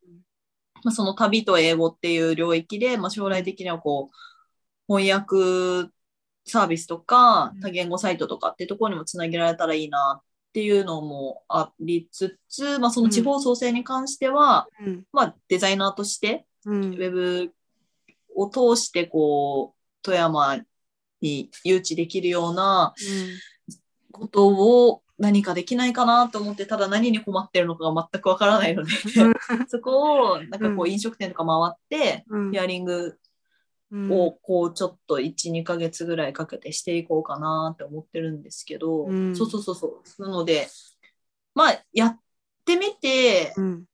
[0.84, 5.91] まあ、その旅と英語っていう領域で、まあ、将来的にはこう翻訳
[6.45, 7.59] サービスとかうん。
[7.59, 15.04] 多言語サイトとかっていうところにもつなげられたらいいなっていうのもありつつ、まあ、その地方創生に関しては、うん。
[15.12, 16.86] まあ、デザイナーとしてうん。
[16.86, 17.54] ウェブ
[18.36, 20.60] を通してこう富山
[21.22, 22.93] に誘致できるような
[24.12, 28.91] ことを何かできないかなと思ってただ何に困ってるのかが全くわからないので
[29.68, 30.91] そこをなんかこううん。
[30.91, 32.52] 飲食店とか回ってうん。
[32.52, 33.18] ヒアリングうん
[33.92, 39.36] をこうちょっと12ヶ月ぐらいかけてしていこうかなって思ってるんですけど、うん。
[39.36, 40.22] そうそうそうそう。
[40.22, 40.68] なので
[41.56, 42.20] まあやっ
[42.66, 43.86] てみてうん。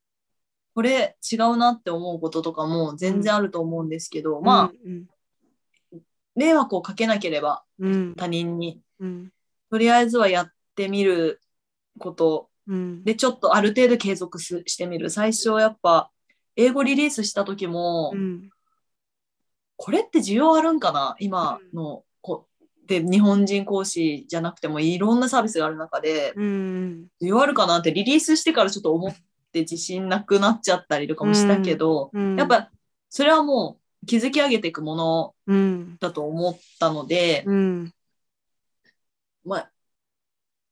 [0.76, 5.06] これ違うなって思うこととかも全然あると思うんですけど、まあうん。
[6.36, 8.16] 迷惑をかけなければうん。
[8.16, 8.82] 他人に。
[9.00, 9.30] うん。
[9.70, 11.40] とりあえずはやってみる
[12.00, 12.50] こと。
[12.66, 13.04] うん。
[13.04, 15.12] でちょっとある程度継続すしてみる。
[15.12, 16.10] 最初やっぱ
[16.56, 18.50] 英語リリースした時も、うん
[19.84, 21.18] これって需要あるんかな？
[21.20, 22.48] 今のこ
[22.88, 26.32] で日本人講師じゃなくてもいろんなサービスがある中で。
[26.38, 27.08] うん。
[27.22, 27.80] 需要あるかな？
[27.80, 29.14] ってリリースしてからちょっと思っ
[29.52, 32.38] て自信なくなっちゃったりとかもしたけど、うん。
[32.38, 32.72] やっぱ
[33.10, 35.98] それはもう築き上げていくものうん。
[36.00, 37.94] だと思ったので、うん。
[39.44, 39.72] まあ、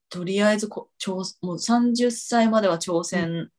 [0.07, 3.49] とりあえずこ挑もう30歳までは挑戦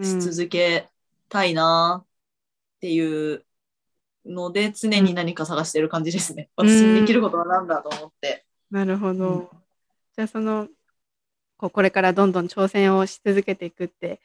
[0.00, 0.86] し続け
[1.28, 2.06] たいなっ
[2.80, 3.44] っていう
[4.26, 6.48] ので、常に何か探してる感じですね。
[6.56, 8.44] 私にできることは何だと思って。
[8.70, 9.28] なるほど。
[9.28, 9.48] うん
[10.16, 10.68] じゃあその
[11.56, 14.20] こうこれからどんどん挑戦をし続けていくって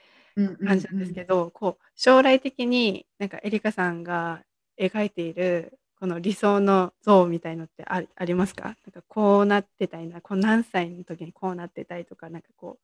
[0.65, 4.41] 感じなんですけど、こう将来的になんかエリカさんが
[4.81, 8.63] 描いているこの理想の像みたいのってあありますか？
[8.63, 12.79] なんかこうなってたいなこう何歳の時にこうなってたいとかなんかこ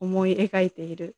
[0.00, 1.16] う思い描いている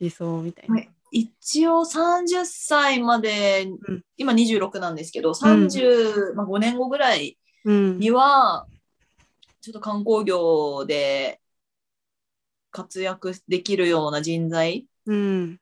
[0.00, 0.74] 理想みたいな。
[0.74, 0.90] はい。
[1.10, 4.02] 一応30歳まで、うん。
[4.16, 7.98] 今26なんですけど、30、まあ、5年後ぐらいうん。
[7.98, 8.66] には、
[9.60, 11.40] ちょっと観光業で
[12.70, 15.60] 活躍できるような人材、うん。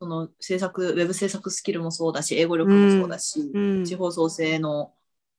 [0.00, 3.84] その制作、ウェブ制作スキルもそうだし、英語力もそうだし、うん。
[3.84, 4.94] 地方創生の、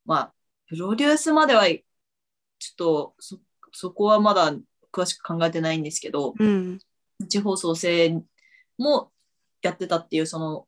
[0.06, 0.34] まあ、
[0.68, 1.82] プロデュースまでは、ちょ
[2.74, 3.40] っとそ、
[3.72, 4.54] そこはまだ
[4.92, 6.80] 詳しく考えてないんですけど、うん
[7.28, 8.22] 地方創生
[8.78, 9.12] も
[9.62, 10.68] やってたっていう、その、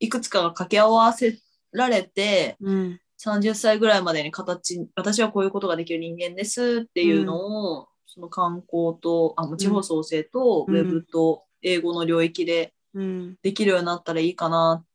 [0.00, 1.38] いくつかが掛け合わせ
[1.72, 3.00] られて、うん。
[3.18, 10.76] 30歳ぐらいまでに形、私はこういうことができる人間ですっていうのを、その観光と、あ、地方創生と、うん。
[10.76, 13.36] ウェブと英語の領域でうん。
[13.42, 14.86] できるようになったらいいかなっ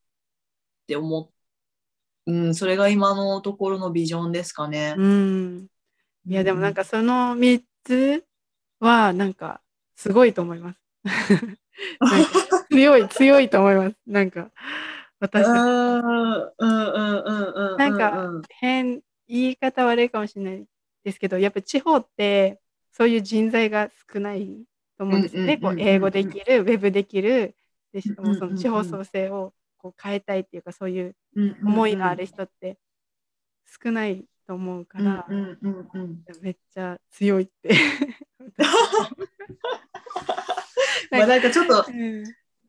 [0.88, 1.32] て思
[2.28, 2.32] う。
[2.32, 4.96] うん、それが今のところのビジョンですかね。
[4.98, 5.68] うん。
[6.26, 8.26] いやでもなんかその3つ
[8.80, 9.62] はなんか
[9.96, 10.80] すごいと思います。
[12.72, 13.96] 強い強いと思います。
[14.08, 14.50] なんか
[15.20, 15.48] 私。
[15.48, 16.50] な
[17.90, 20.66] んかうん変言い方悪いかもしれない
[21.04, 22.60] ですけどやっぱ地方って
[22.92, 24.48] そういう人材が少ない
[24.98, 25.58] と思うんですよね。
[25.58, 27.56] こう英語できるウェブできる
[27.94, 32.78] でしかもその地方創生をこう変えたいっていうかそういううん思いがある人って
[33.84, 36.24] 少ないと思うから、うんうんうんうん。
[36.42, 37.76] めっちゃ強いって。
[41.12, 42.24] まあなんかちょっとうん。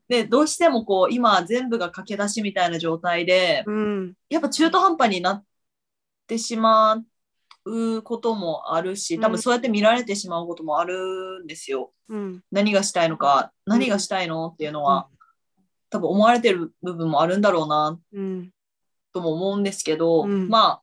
[0.08, 4.14] ね、どうしてもこう今全部が駆け出しみたいな状態で、うん。
[4.28, 5.44] やっぱ中途半端になっ
[6.26, 7.02] てしま
[7.64, 11.92] うこともあるし、多分そうやって見られてしまうこともあるんですよ。
[12.08, 12.42] うん。
[12.50, 15.08] 何がしたいのか、何がしたいのっていうのは、
[15.88, 18.50] 多分思われてる部分もあるんだろうなうん。
[19.12, 20.48] とも思うんですけど、うん。
[20.48, 20.82] まあ、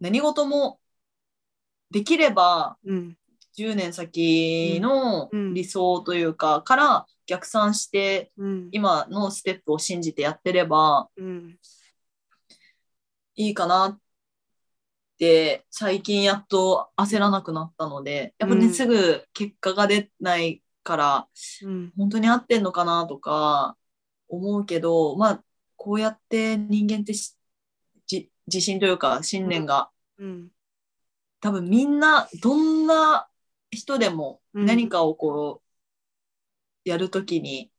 [0.00, 0.78] 何事も
[1.90, 3.16] できればうん。
[3.56, 5.54] 10年先のうん。
[5.54, 8.68] 理想というか、から逆算してうん。
[8.72, 11.58] 今のステップを信じてやってればうん。
[13.34, 13.98] いいかなっ
[15.18, 18.74] て最近やっと焦らなくなったのでやっぱね、うん。
[18.74, 21.28] すぐ結果が出ないから
[21.62, 21.92] うん。
[21.96, 23.76] 本当に合ってんのかなとか
[24.28, 25.44] 思うけどまあ
[25.76, 27.37] こうやって人間ってしじ
[28.52, 30.48] 自信というか信念が、うん。
[31.40, 33.28] 多分みんなどんな
[33.70, 34.66] 人でもうん。
[34.66, 35.62] 何かをこ
[36.84, 37.70] うやるときに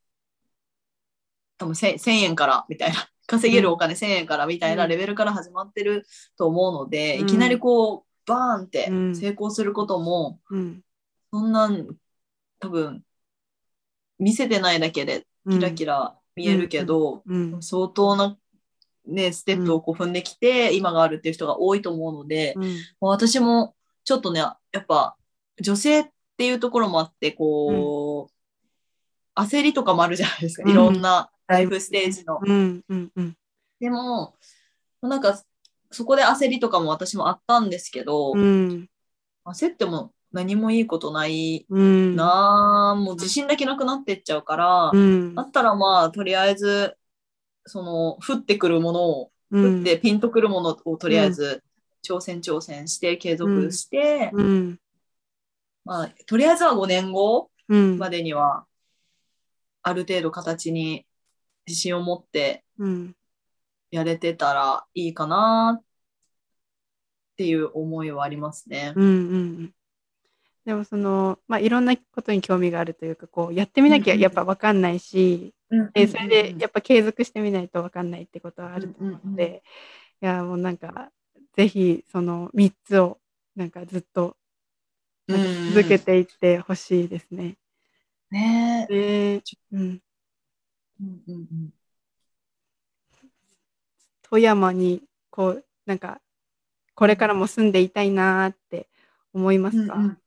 [1.58, 3.08] 多分 1000, 1000円からみたいな。
[3.26, 6.04] 稼げるお金1000円からみたいなレベルから始まってる
[6.36, 7.26] と思うので、うん。
[7.26, 9.14] いきなりこうバーンってうん。
[9.14, 10.82] 成功することも、うん。
[11.32, 11.96] そんなん
[12.58, 13.04] 多分
[14.18, 17.62] 見せてないだけでキラキラ見えるけど、うん。
[17.62, 18.36] 相当な、
[19.10, 22.76] ね、ステップをこう踏んできて、今があるっていう人が多いと思うので、うん。
[23.00, 25.16] 私もちょっとね、やっぱ
[25.60, 26.06] 女性っ
[26.36, 30.62] ていうところもあって、こう、焦りとかもあるじゃないですか。
[30.64, 30.70] うん。
[30.70, 32.40] いろんなライフステージの。
[32.42, 32.84] うん。
[32.88, 33.12] うん。
[33.14, 33.36] うん。
[33.80, 34.34] でも、
[35.02, 35.42] なんか、
[35.90, 38.88] そこで焦りとかも私もあったんですけど、うん。
[39.44, 42.16] 焦っても何もいいことないうん。
[42.16, 45.34] なあもう自信だけなくなってっちゃうから、うん。
[45.34, 46.96] だったらまあ、とりあえず、
[47.66, 49.78] その、降ってくるものを、うん。
[49.78, 51.62] 降ってピンとくるものをとりあえず、
[52.02, 54.80] 挑戦挑戦して、継続して、うん。
[55.84, 57.98] まあ、とりあえずは5年後うん。
[57.98, 58.66] までには、
[59.82, 61.06] ある程度形に
[61.66, 63.16] 自信を持ってうん。
[63.90, 65.84] やれてたらいいかなっ
[67.36, 68.92] ていう思いはありますね。
[68.94, 69.74] うんうんうん。
[70.64, 75.54] でもそのまあいろんなことに興味があるというかこうやってみなきゃやっぱ分かんないし、
[75.92, 79.62] でそれでやっぱ継続してみないと分かんないってことはあると思うので、
[80.22, 81.10] いやもうなんか
[81.54, 83.18] ぜひその3つを
[83.56, 84.36] なんかずっと
[85.26, 87.56] なんか続けていってほしいですね。
[88.30, 88.86] ね。
[88.90, 88.92] え。
[88.92, 89.42] で、
[89.72, 90.00] うん、うん
[91.00, 91.72] うんうん。
[94.22, 96.20] 富山にこうなんか
[96.94, 98.88] これからも住んでいたいなーって
[99.32, 100.18] 思いますか、うんうん。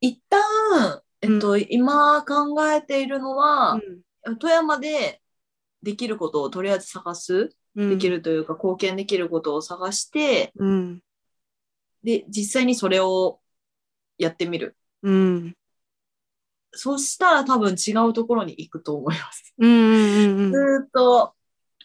[0.00, 3.80] 一旦、えっと、今考えているのは、
[4.38, 5.20] 富山で
[5.82, 7.90] できることをとりあえず探す、うん。
[7.90, 11.02] できるというか貢献できることを探して、うん。
[12.02, 13.40] で、実際にそれを
[14.18, 14.76] やってみる。
[15.02, 15.56] うん。
[16.72, 19.54] そしたら多分違うところに行くと思います。
[19.58, 20.82] うんうんずうん。
[20.82, 21.34] ーっと、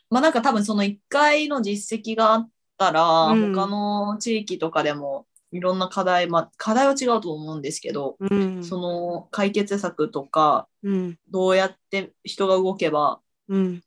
[0.10, 3.54] まあなんか多分その1回の実績があったら、うん。
[3.54, 8.64] 他の地域とかでもいろんな課題、まあ課題は違うと思うんですけど、うん。
[8.64, 11.20] その解決策とか、うん。
[11.30, 13.84] どうやって人が動けばうん。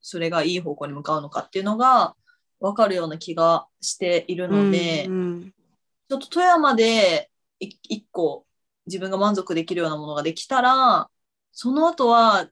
[0.00, 2.14] それがいい方向に向かうのかっていうのが
[2.60, 5.54] 分かるような気がしているので、うん
[6.08, 8.46] ちょっと富山でい一個
[8.86, 11.10] 自分が満足できるようなものができたら、
[11.52, 12.48] その後は、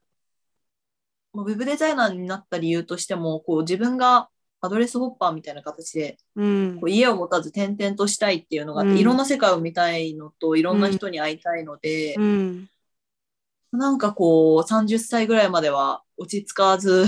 [1.33, 4.29] ウェブデザイナーになった理由としても、こう自分が
[4.61, 6.81] アドレスホッパーみたいな形で、うん。
[6.81, 8.99] こう家を持たず転々としたいっていうのがあって、うん。
[8.99, 12.69] いろんな世界を見たいのと、いろんな人に会いたいので、うん。
[13.73, 17.05] なんかこう、30歳ぐらいまでは落ち着かず、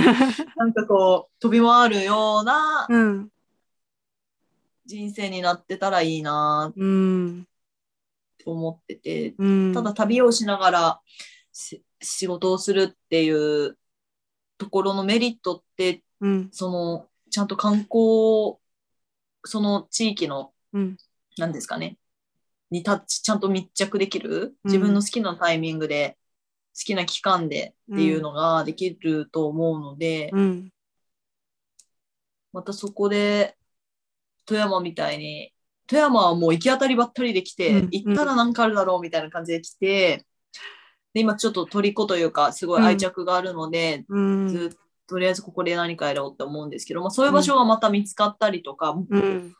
[0.56, 3.28] なんかこう、飛び回るようなうん。
[4.84, 7.46] 人生になってたらいいなうん。
[8.44, 9.72] と思ってて、うん。
[9.72, 11.00] ただ旅をしながら
[11.52, 13.30] し仕事をするってい
[13.66, 13.78] う
[14.58, 16.48] ところのメリットって、うん。
[16.52, 18.56] その、ちゃんと観光、
[19.44, 20.96] その地域の、うん。
[21.36, 21.98] なんですかね、
[22.70, 24.70] にタッチ、ちゃんと密着できる、うん。
[24.70, 26.16] 自分の好きなタイミングで、
[26.74, 30.72] 好きな期間でっていうのができると思うので、うん。
[32.52, 33.56] またそこで、
[34.46, 35.52] 富山みたいに、
[35.86, 37.88] 富山はもう行き当たりばったりで来て、うん。
[37.90, 40.24] 行ったらなんかあるだろうみたいな感じで来て、
[41.14, 44.48] で今ちょっと虜というか、すごい愛着があるので、うん。
[44.48, 44.81] ずっ
[45.12, 49.54] ととりあえずここで何かやろうって思うんですけど、まあ、そういう場所がまた見つかったりとか、うん。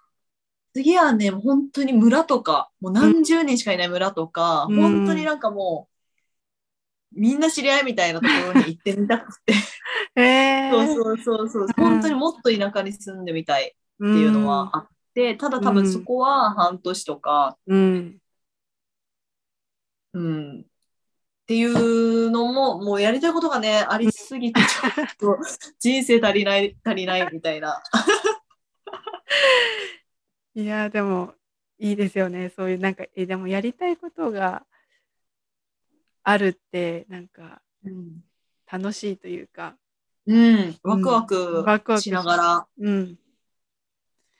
[0.74, 4.80] 次はね、本当に村とか、もう何十人しかいない村とか、うん。
[4.80, 5.88] 本当になんかも
[7.14, 9.52] う、みんな知り合いみたいなところに行ってみたくて、
[10.16, 10.86] えー。
[10.86, 18.18] そうそうそうそう、本当にもっと田舎に住んでみたいっていうのはあって、ただ多分そこは半年とか、うん。
[20.14, 20.66] うん、
[21.42, 25.38] っていうのも、もうやりたいことがね、ありすぎて、ちょっと
[25.80, 27.82] 人生足りない、足りないみたいな。
[30.54, 31.34] いやでも
[31.78, 32.50] いいですよね。
[32.54, 34.66] そういうなんかえでもやりたいことが
[36.22, 38.22] あるってなんかうん、
[38.70, 39.76] 楽しいというか。
[40.26, 41.08] うん、ワク
[41.64, 42.66] ワクしながら。
[42.78, 43.18] うん。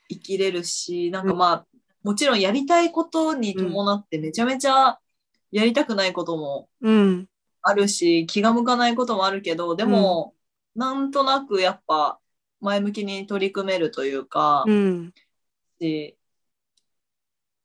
[0.08, 1.66] 生きれるし、なんかまあ、
[2.02, 4.98] もちろんやりたいことに伴ってめちゃめちゃ
[5.52, 7.28] やりたくないこともうん。
[7.62, 10.34] あるし、気が向かないこともあるけど、でも、
[10.74, 12.18] なんとなくやっぱ
[12.60, 15.14] 前向きに取り組めるというか、うん。
[15.80, 16.16] し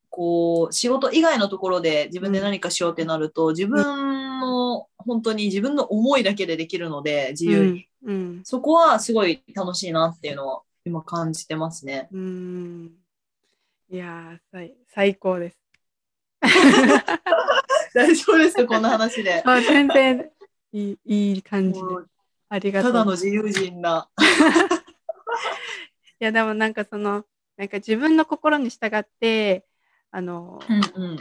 [0.10, 7.88] こう、仕事以外のところで自分で何かしようってなると、自分の、本当に自分の思いだけでできるので、自由に。
[8.04, 8.42] うん。
[8.44, 12.08] そこはすごい楽しいなっていうのは今感じてますね。
[12.12, 12.92] うん。
[13.90, 14.38] いや
[14.88, 15.58] 最高です
[17.94, 19.42] 大丈夫ですかこんな話で。
[19.46, 20.30] あ全然
[20.72, 21.86] いいいい感じで
[22.50, 24.10] ありがとうただの自由人な。
[26.20, 27.26] いやでもなんかその
[27.58, 29.66] なんか自分の心に従って
[30.12, 31.18] あの、うんうん。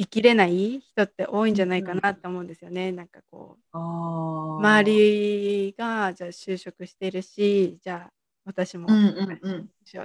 [0.00, 2.92] 生きれない人って多いんじゃないかなって思うんですよね。
[2.92, 4.84] なんかこう周。
[4.84, 8.12] りがじゃあ就職してるしじゃあ
[8.48, 9.50] 私も、うんうんう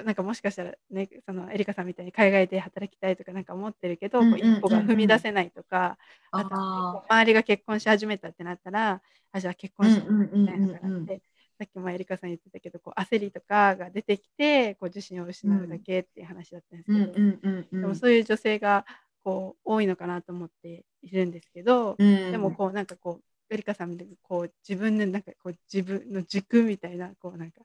[0.02, 0.06] ん。
[0.06, 5.98] なんかもしかしたらねそのエリカさんみたいに海外で働きたいとかなんか思ってるけど、うんうんこう一歩が踏み出せないとか、
[6.32, 9.84] あとあ周りが結婚し始めたってなったらあじゃあ結あ。
[9.84, 11.22] 婚しようみうんたいなのがあって、
[11.58, 17.82] さっきもエリカさん言ってたけどこう焦りとかが出てきてこう自信を失うだけっていう話だったんですけど、うんうんうんうん。
[17.82, 18.86] でもそういう女性が
[19.24, 27.62] こう多いのかなと思っているんですけど、うんでもこうなんかこうエリカさんみたいにこう自分でなんかこう自分の軸みたいなこうなんか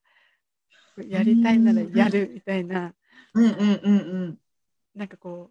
[1.02, 2.94] やりたいならやるみたいな。
[3.34, 4.38] うんうんうんうん。
[4.94, 5.50] なんかこ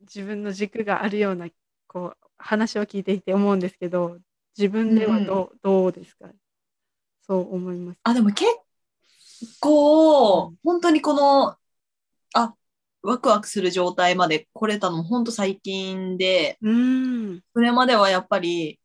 [0.00, 1.48] う自分の軸があるような
[1.86, 4.18] こう話を聞いていて思うんですけど
[4.56, 6.28] 自分ではどう,、どうですか？
[7.26, 7.98] そう思います。
[8.02, 8.50] あ、でも結
[9.60, 11.56] 構、うん本当にこの、
[12.34, 12.54] あ、
[13.02, 17.40] ワクワクする状態まで来れたのも本当最近で、うーん。
[17.54, 18.78] それまではやっぱり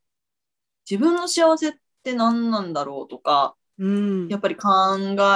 [0.89, 1.73] 自分の幸せっ
[2.03, 4.27] て何なんだろうとか、うん。
[4.27, 4.69] やっぱり考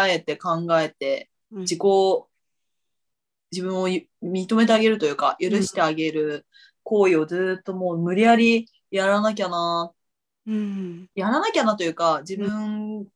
[0.08, 1.62] えて考えて、うん。
[1.62, 1.82] 自己、
[3.52, 6.46] 自分をゆ認めてあげるというか、許してあげる
[6.84, 9.92] 行為をずっともう無理やりやらなきゃな、
[10.48, 11.10] うん。
[11.16, 13.08] やらなきゃなというか、自分、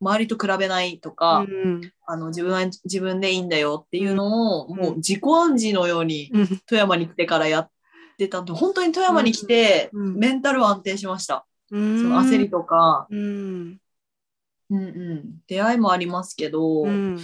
[0.00, 1.92] 周りと比べないとか、うん。
[2.06, 4.76] あの自分は自分でいいんだよっていうのを、うん。
[4.76, 6.46] もう自己暗示のようにうん。
[6.66, 7.70] 富山に来てからやっ
[8.16, 10.16] てたんで、本当に富山に来て、うん。
[10.16, 11.46] メンタルは安定しました。
[11.68, 13.81] そその焦りとか、うん
[14.72, 17.18] うんうん、出会いもありますけど、うん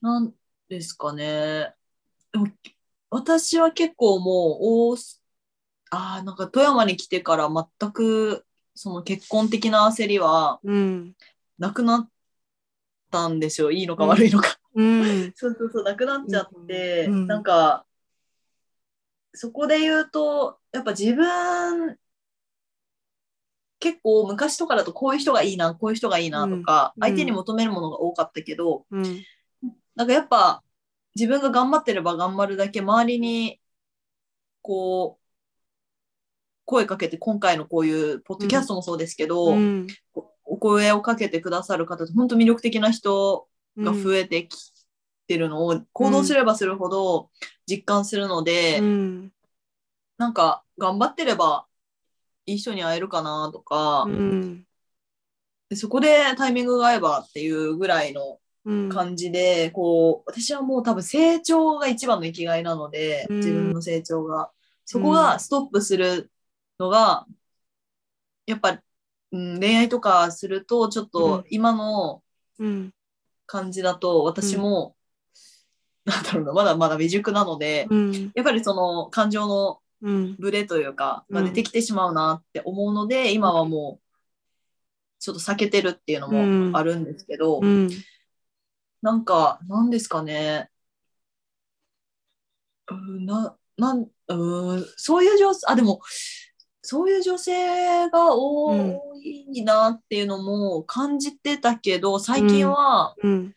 [0.00, 0.32] なん
[0.68, 1.74] ですかね。
[2.32, 2.48] でも
[3.10, 5.22] 私は結構もう大す、
[5.90, 11.14] ああ、なんか富山に来てから全くその結婚的な焦りはうん。
[11.58, 12.10] なくなっ
[13.10, 13.70] たんですよ。
[13.70, 14.58] いいのか悪いのか。
[14.74, 15.32] うん。
[15.36, 17.84] そうそうそう、なくなっちゃって、うんなんか、
[19.34, 21.98] そこで言うと、やっぱ自分、
[23.82, 29.24] 結構昔とかだとこういう人がいいな、こういう人がいいなとか、うん相手に求めるものが多かったけど、うん。
[29.96, 30.62] なんかやっぱ
[31.16, 33.60] 自分が頑張ってれば頑張るだけ周りに、
[34.62, 35.22] こう、
[36.64, 39.88] 声かけて、今回のこういうポッドキャストもそうですけど、うん。
[40.44, 44.72] お声をかけてくださる方って本当魅力的な人が増えてき
[45.26, 47.30] てるのを行動すればするほど
[47.66, 49.32] 実感するので、うん。
[50.18, 51.66] なんか頑張ってれば
[52.46, 54.66] いい人に会えるかなとか、うん。
[55.68, 58.88] でそこでタイミングが合えばっていうぐらいのうん。
[58.88, 64.52] 感じで、こう私はもう多分成長が一番の生きがいなので、うん自分の成長が
[64.84, 66.30] そこがストップする
[66.78, 67.26] のが
[68.46, 68.80] やっぱ、
[69.32, 72.22] うん、恋愛とかするとちょっうとん今の
[72.58, 72.92] うん。
[73.46, 74.96] 感じだと私も、
[76.04, 78.32] なんだろうなまだまだ未熟なので、うん。
[78.34, 79.81] やっぱりその感情のうん。
[80.02, 81.36] ブレというかうん。
[81.36, 84.12] が出てきてしまうなって思うので、今はもう
[85.18, 87.88] ちょっと避けてるっていうのもあるんですけど、うん。
[89.00, 90.68] なんかなんですかね。
[92.90, 96.00] うんななんうんそういう女性あでも
[96.82, 98.74] そういう女性が多
[99.22, 103.54] いなっていうのも感じてたけど最近はうん。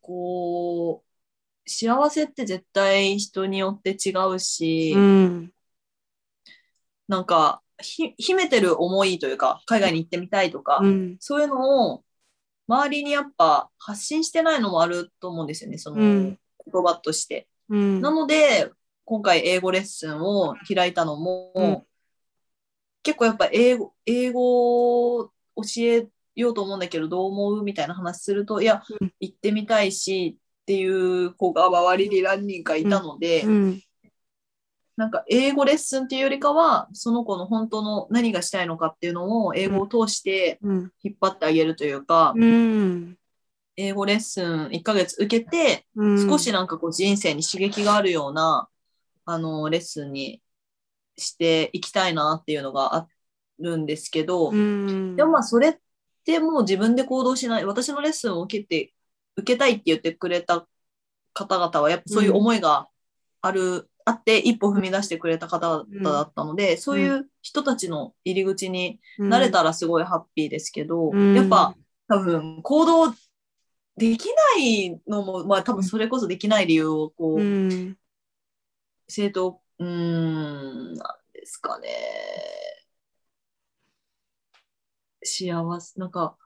[0.00, 1.05] こう
[1.66, 5.52] 幸せって絶対人によって違うし、うん。
[7.08, 11.16] なんかひ秘めてる思いというか海外に行ってみたいとか、うん。
[11.20, 12.04] そういうのを
[12.68, 16.38] 周りにやっぱ発信してないのもあると思うんですよねそのうん
[16.72, 17.48] 言葉として。
[17.68, 18.00] うん。
[18.00, 18.70] なので
[19.04, 21.82] 今回英語レッスンを開いたのも、うん
[23.02, 30.36] 結構やっぱ英語英語を教えようと思うんだけどどう思うみたいな話するといや、うん行ってみたいし
[30.66, 33.80] っていう子が周りに何人かいたので、うん。
[34.96, 40.92] なんか英語レッスンっていうよりかはその子の本当の何がしたいのかっていうのを英語を通してうん。
[41.04, 43.16] 引っ張ってあげるというか、うん。
[43.76, 46.28] 英語レッスン1ヶ月受けてうん。
[46.28, 48.66] 少しなんかこう人生に刺激があるような
[49.24, 50.42] あのレッスンに
[51.16, 53.06] していきたいなっていうのがあ
[53.60, 55.14] るんですけど、うん。
[55.14, 55.74] でもまあそれっ
[56.24, 58.92] てもう自分で行動しない私のレッスンを受けて
[59.36, 60.66] 受けたいって言ってくれた
[61.32, 62.88] 方々はやっぱそういう思いが
[63.42, 71.76] ある、あって一歩踏み出してくれた方々だったので、そういう人たちの入り口になれたらすごいハッピーですけど、うんやっぱ
[72.08, 73.14] 多分行動
[73.96, 74.26] でき
[74.56, 77.96] ないのも、まあ多分それこそできない理由をこう、うん。
[79.08, 81.88] 正当、うーん、なんですかね。
[85.22, 86.36] 幸せ、なんか、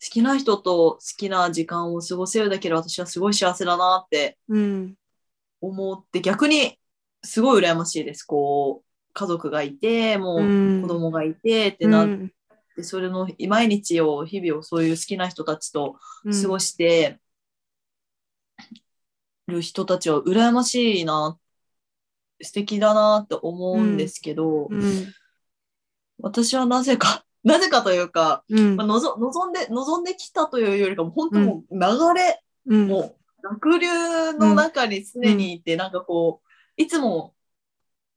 [0.00, 4.94] 好きな人と好きな時間を過ごせるだけで私はすごい幸せだなってうん。
[5.60, 6.78] 思って、逆に
[7.24, 8.22] すごい羨ましいです。
[8.22, 10.38] こう、家族がいて、もう。
[10.40, 12.32] うん子供がいてってなっうん
[12.76, 17.18] て、それの毎日を、日々をそういう好きな人たちと過ごしして
[19.48, 21.38] る人たちは羨ましいな、
[22.40, 25.12] 素敵だなって思うんですけど、うん。
[26.20, 32.88] 私はなぜか、なぜかというか、うんまあ、のぞ望んで、望んできたというよりかも、本当もう流れ、うん。
[32.88, 37.34] もう濁流の中に常にいて、なんかこう、いつも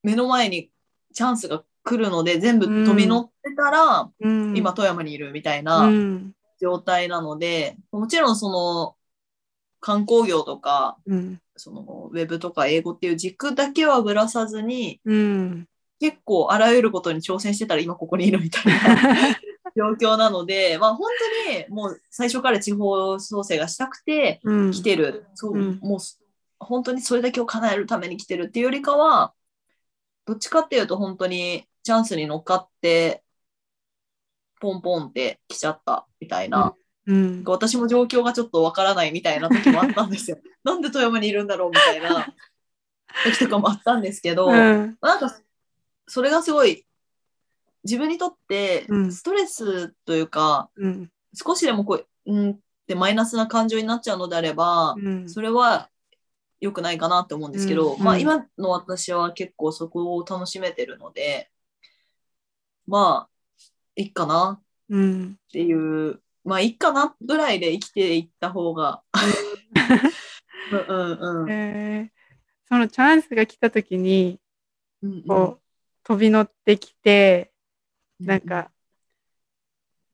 [0.03, 0.71] 目の前に
[1.13, 5.63] チャンスが来るので、全部飛び乗ってたら、うん、今富山にいるみたいう。
[5.63, 8.95] なん状態なので、もちろんその
[9.79, 11.41] 観光業とか、うん。
[11.57, 15.67] そのウェブとか英語っていう軸だけはぶらさずに、うん。
[16.01, 19.37] 結構あらゆることに挑戦してたら今ここにいるみたいな
[19.77, 21.11] 状況なので、まあ本
[21.45, 24.71] 当にもう最初から地方創生がしたくてうん。
[24.71, 25.99] 来てる、そううんもう
[26.57, 29.33] 本当にそれだけを叶えるために来てるっていうよりかは、
[30.25, 33.23] どっちかっていうと本当にチャンスに乗っかって、
[34.59, 36.73] ポンポンって来ちゃったみたいな、
[37.05, 37.43] うん。
[37.45, 40.39] 私も状況がちょっとわからないみたいな時もあったんですよ。
[40.63, 42.33] なんで富山にいるんだろうみたいな
[43.23, 44.97] 時とかもあったんですけど、うん。
[44.99, 45.35] なんか
[46.11, 46.85] それがすごい
[47.85, 51.09] 自分にとってうんストレスというか、うん。
[51.33, 55.29] 少しでもこう、うんってマイナスな感情になっちゃうのであれば、うん。
[55.29, 55.89] それは
[56.59, 61.49] 良くないかなって思うんですけど、うんまあ今の私は結構そこを楽しめてるので、
[62.87, 63.61] まあ、
[63.95, 65.37] いいかなうん。
[65.47, 69.01] っていう、まあいいかなぐらいで生きていった方が、
[70.71, 71.49] うん うんうん。
[71.49, 72.21] えー
[72.67, 74.39] そのチャンスが来た時に、
[75.01, 75.61] うんうんこう、
[76.03, 77.51] 飛び乗ってきて、
[78.19, 78.71] なんか、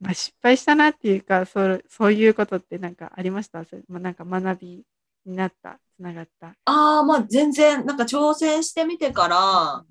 [0.00, 3.64] まあ、失敗したなっていうか、そうそういうことってなんかありました？
[3.64, 4.84] それまあ、なんか学び
[5.26, 6.54] になった、つながった？
[6.66, 9.84] ああ、まあ全然、なんか挑戦してみてから、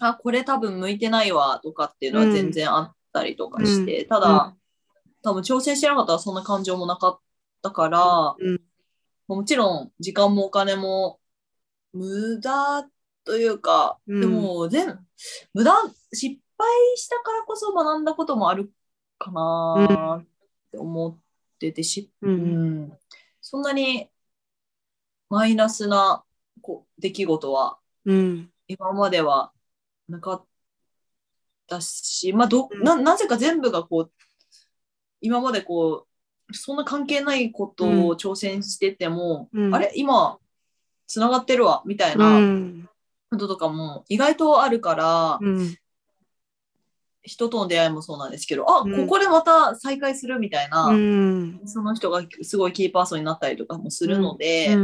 [0.00, 4.54] あ、これ多分向いてないわとかっていうのは全然あったりとかして、ただ、
[5.22, 7.18] 多分挑戦してなかったらそんな感情もなかっ
[7.62, 8.60] たから、うん。
[9.28, 11.18] もちろん時間もお金も
[11.92, 12.86] 無駄
[13.24, 14.20] というか、うん。
[14.20, 14.98] でも全
[15.54, 15.72] 無駄、
[16.12, 18.72] 失敗したからこそ学んだこともある
[19.18, 20.24] かなっ
[20.70, 21.18] て思っ
[21.58, 22.28] ててし、う。
[22.28, 22.98] うんん。
[23.40, 24.08] そんなに
[25.28, 26.24] マイナスな
[26.60, 28.50] こう出来事はうん。
[28.68, 29.52] 今までは
[30.08, 30.44] なかっ
[31.68, 32.82] たし、まあどうん。
[32.82, 34.12] ななぜか全部がこう
[35.20, 36.06] 今までこ
[36.50, 38.06] うそんな関係ないことうん。
[38.06, 39.74] を挑戦してても、うん。
[39.74, 39.92] あれ？
[39.94, 40.38] 今
[41.06, 42.88] つながってるわみたいうな。
[43.36, 43.38] ん。
[43.38, 45.76] こととかも意外とあるから、うん。
[47.24, 51.60] 人との出会いもそうなんですけど、あ、うんここでまた再会するみたいな、うん。
[51.66, 54.76] その人がすごいキーパーソンになったりとかもするので。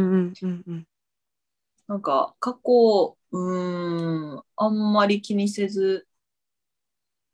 [1.89, 6.07] なんか過去、うーん、あんまり気にせず、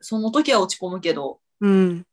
[0.01, 2.07] その時は落ち込むけど、うん。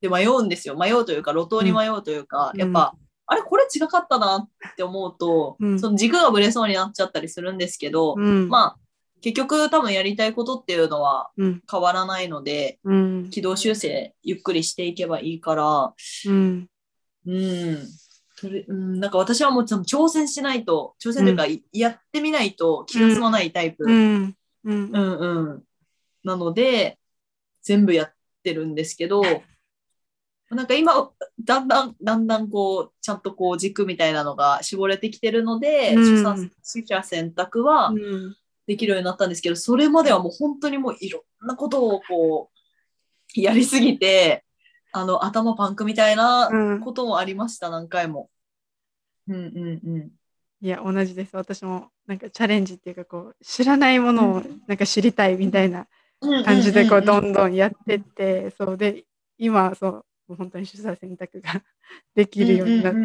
[0.00, 0.76] で迷うんですよ。
[0.76, 2.94] 迷うというか、路頭に迷うというか、うんやっぱ、
[3.32, 8.48] あれこれ違かったなって思うと、うんその軸がぶれそうになっちゃったりするんですけど、うん。
[8.48, 8.76] まあ、
[9.22, 11.62] 結局多分やりたいことっていうのはうん。
[11.70, 13.30] 変わらないので、うん。
[13.30, 15.94] 軌道修正ゆっくりしていけばいいから、
[16.26, 16.68] うん。
[17.26, 17.78] うん。
[18.36, 23.84] それうん、なんか私はもう挑戦しないと、挑戦というか、いやってみないと気が済まないタイプ。
[23.84, 24.36] ううん、ん。
[24.64, 24.90] うん。
[24.92, 25.62] うん、
[26.24, 26.98] なので、
[27.62, 28.12] 全部やっ
[28.42, 29.22] てるんですけど、
[30.54, 31.10] なんか今、
[31.44, 38.36] だんだん、だんだんこう、ちゃんとこう軸みたいなのが絞れてきてるので、うん出産、取捨選択はうん。
[38.66, 42.50] できるようになったんですけど、それまではもう本当にもういろんなことをこ
[43.36, 44.44] う、やりすぎて、
[44.92, 48.30] あの、頭パンクみたいなうんこともありました、何回も。
[49.26, 50.10] うんうんうん。
[50.60, 51.34] いや、同じです。
[51.34, 55.88] 私も、なんかチャレンジっていうか、こう、知らないものを、なんか知りたいみたいな
[56.44, 59.04] 感じで、こう、どんどんやってって、そうで、
[59.38, 61.62] 今、そう、もう本当に取捨選択が
[62.14, 62.98] できるようになった。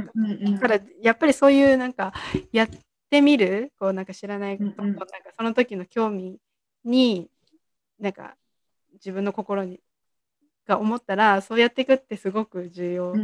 [0.52, 2.14] だから、やっぱりそういう、なんか、
[2.54, 2.70] やっ
[3.10, 4.96] てみる、こう、なんか知らないことと、うんうん。
[4.96, 5.08] なんか
[5.38, 6.40] その時の興味
[6.86, 7.30] に、
[8.00, 8.38] なんか、
[8.94, 9.82] 自分の心に、
[10.66, 13.16] が思ったら、そうやっていくってすごく重要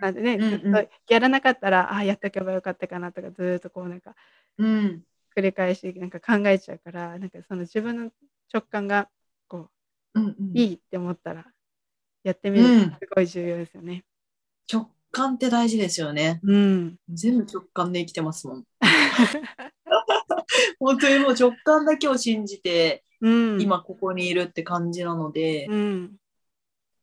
[0.00, 4.14] なんでね、うんうんずっとやらなかったら、ああ、やっておけばよかったかなとか、ずーっとこう、なんか、
[4.58, 5.04] うん。
[5.34, 8.10] 繰り返しなんか考えちゃうから、なんかその自分の
[8.52, 9.08] 直感が
[9.46, 9.70] こ
[10.14, 10.30] うんうん。
[10.30, 11.46] ういいって思ったら
[12.28, 12.66] やってみる
[13.00, 14.04] すごい重要ですよね。
[14.70, 16.40] 直感って大事ですよね。
[16.42, 16.96] うん。
[17.08, 18.64] 全部直感で生きてますもん。
[20.78, 23.60] 本当にもう直感だけを信じて、うん。
[23.60, 26.16] 今ここにいるって感じなので、うん。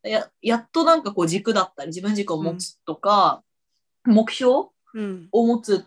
[0.03, 3.43] ややっとなんかこう軸だったり、自分軸を持つとか、
[4.05, 5.27] 目標うん。
[5.31, 5.85] を持つ、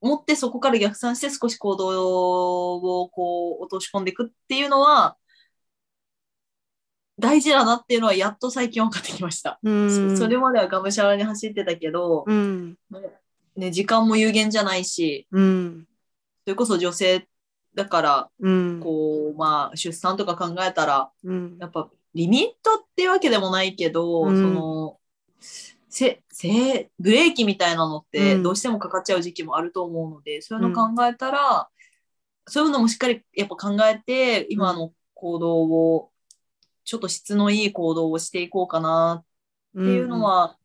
[0.00, 5.18] 持ってそこから逆算して少し行動をこう落とし込んでいくっていうのは、
[7.20, 9.60] 大事だなっていうのはやっと最近分かってきました。
[9.62, 10.16] うん。
[10.16, 12.76] そそれまではがむしゃらに走ってたけど、うん。
[13.56, 15.86] ね、時間も有限じゃないし、うん。
[16.44, 17.28] それこそ女性
[17.74, 18.80] だから、うん。
[18.82, 21.58] こう、まあ、出産とか考えたら、うん。
[21.60, 24.98] やっぱリミットっていうわけでもないけど、うんその、
[25.88, 31.68] せ、せ、ブレーキみたいなのってうんどうしてもかかっちゃう時期もあると思うので、そういうの考えたら、
[32.46, 36.10] そういうのもしっかりやっぱ考えて、今の行動を、
[36.90, 39.22] ちょっと質のいい行動をしていこうかな。
[39.22, 40.56] っっていうの、は、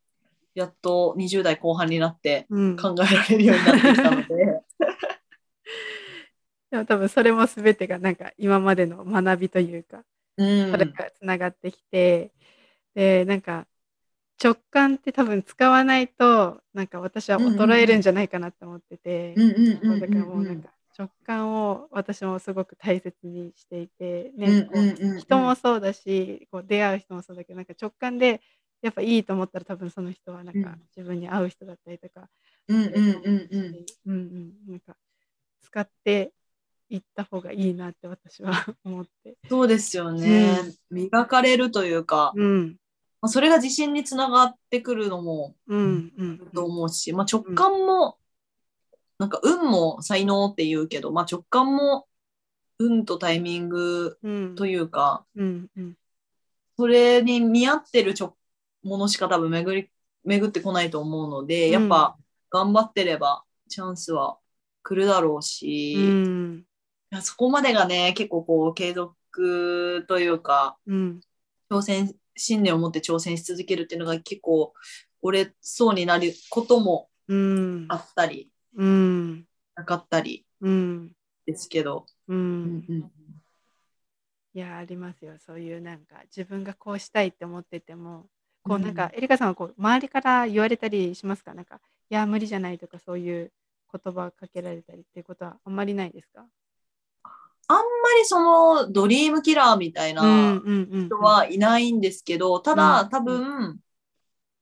[0.55, 4.25] やっと20代後半になってうん、考えられるようになってきたので、
[6.71, 10.03] でも多分それも全てがなんか今までの学びというか、
[10.37, 10.71] うん。
[10.71, 12.31] それがつながってきて、
[12.95, 13.67] で、なんか
[14.43, 25.17] 直感って多分使わないと、なんか私は衰えるんじゃないかなって思ってて、だからもうなんか直感を私もすごく大切にしていて、ね、うんこうんうんうん。
[25.17, 28.41] う人もそうだし、こう出会う人もそうだけど、なんか直感で
[28.81, 30.81] やっぱいいと思ったら多分その人はなんかうん。
[30.95, 32.29] 自分に合う人だったりとか、
[32.67, 33.85] うんうんうんうん。
[34.05, 34.95] うんうん、なんか
[35.61, 36.31] 使って
[36.89, 38.53] いった方がいいなって私は
[38.85, 39.35] 思って。
[39.49, 40.59] そうですよね。
[40.89, 42.77] 磨かれるというか、うん、
[43.21, 48.17] まあ、それが自信につながってくるのもうん、うん、と思うし、まあ、直感も、
[49.19, 52.07] なんか運も才能って言うけど、まあ、直感も
[52.79, 55.97] 運とタイミングうん、というか、うん、うん、
[56.77, 58.35] それに見合ってるちょ
[58.83, 59.89] ものしか多分巡り
[60.25, 62.17] 巡ってこないと思うので、やっぱ
[62.49, 64.37] 頑張ってればチャンスは
[64.83, 65.97] 来るだろうし、
[67.21, 71.21] そこまでがね、結構こう継続というか、うん。
[71.69, 74.73] 挑戦、信念を持って挑戦し続けるっていうのが結構
[75.21, 77.85] 折れそうになることもうん。
[77.89, 79.45] あったり、うん。
[79.75, 81.11] なかったりうん
[81.45, 82.05] ですけど。
[82.27, 82.77] ううん。
[82.87, 83.11] ん
[84.53, 85.33] いやありますよ。
[85.45, 88.25] そういうなんか自分がこうしたいって思ってても
[88.63, 88.93] こううんなん。
[88.93, 91.53] か、エリカさんはこう周りから言われたりしますか？
[91.53, 93.51] なんかいや無理じゃないとかそういう
[93.91, 96.45] 言葉かけられたりっていうことはあんまりないですか？
[97.67, 97.81] あんま
[98.19, 101.05] りそのドリームキラーみたいなうんうん。
[101.07, 103.09] 人はいないんですけど、ただうん。
[103.09, 103.79] 多分、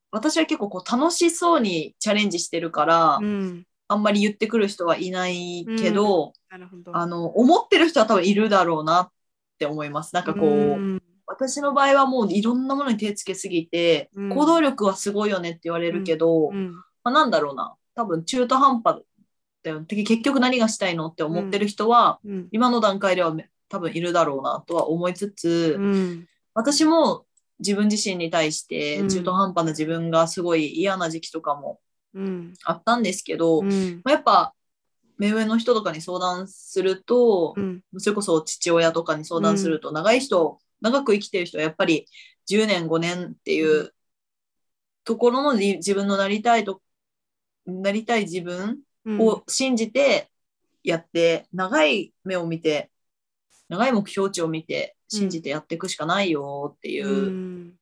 [0.10, 6.96] 私は結構こう楽しそうにチャレンジしてるから、うんあんまり言ってくる人はいないけど、なるほど。
[6.96, 9.12] あの、思ってる人は多分いるだろうなっ
[9.58, 10.14] て思います。
[10.14, 11.04] なんかこう、うん。
[11.26, 14.30] 私の場合はもういろんなものに手つけすぎて、うん。
[14.30, 16.74] 行動力はすごいよねって言われるけど、うん。
[16.74, 17.76] まあ、なんだろうな。
[17.96, 19.02] 多分中途半端
[19.64, 19.84] だよ。
[19.88, 22.48] 結局何がしたいのって思ってる人は、うん。
[22.52, 26.28] 今の段階ではめ多分いるだろうなとは思いつつ、うん。
[26.54, 27.26] 私も
[27.60, 29.10] 自分自身に対してうん。
[29.10, 31.78] 中途半端な自分がすごい嫌な時期とかもうん
[32.66, 34.02] あったんですけど、まうん。
[34.06, 34.54] あやっぱ
[35.18, 37.82] 目上の人とかに相談すると、うん。
[37.98, 42.08] それこそ父親とかに相談すると、長い人、長く生きてる人はやっぱり
[42.48, 43.94] 10年、5年っていう
[45.04, 46.82] ところのじ自分のなりたいと、
[47.66, 49.22] なりたい自分うん。
[49.22, 50.30] を信じて
[50.84, 52.90] やって、長い目を見て、
[53.70, 57.74] 長い目標値を見て、信じてやっていくしかないよっていう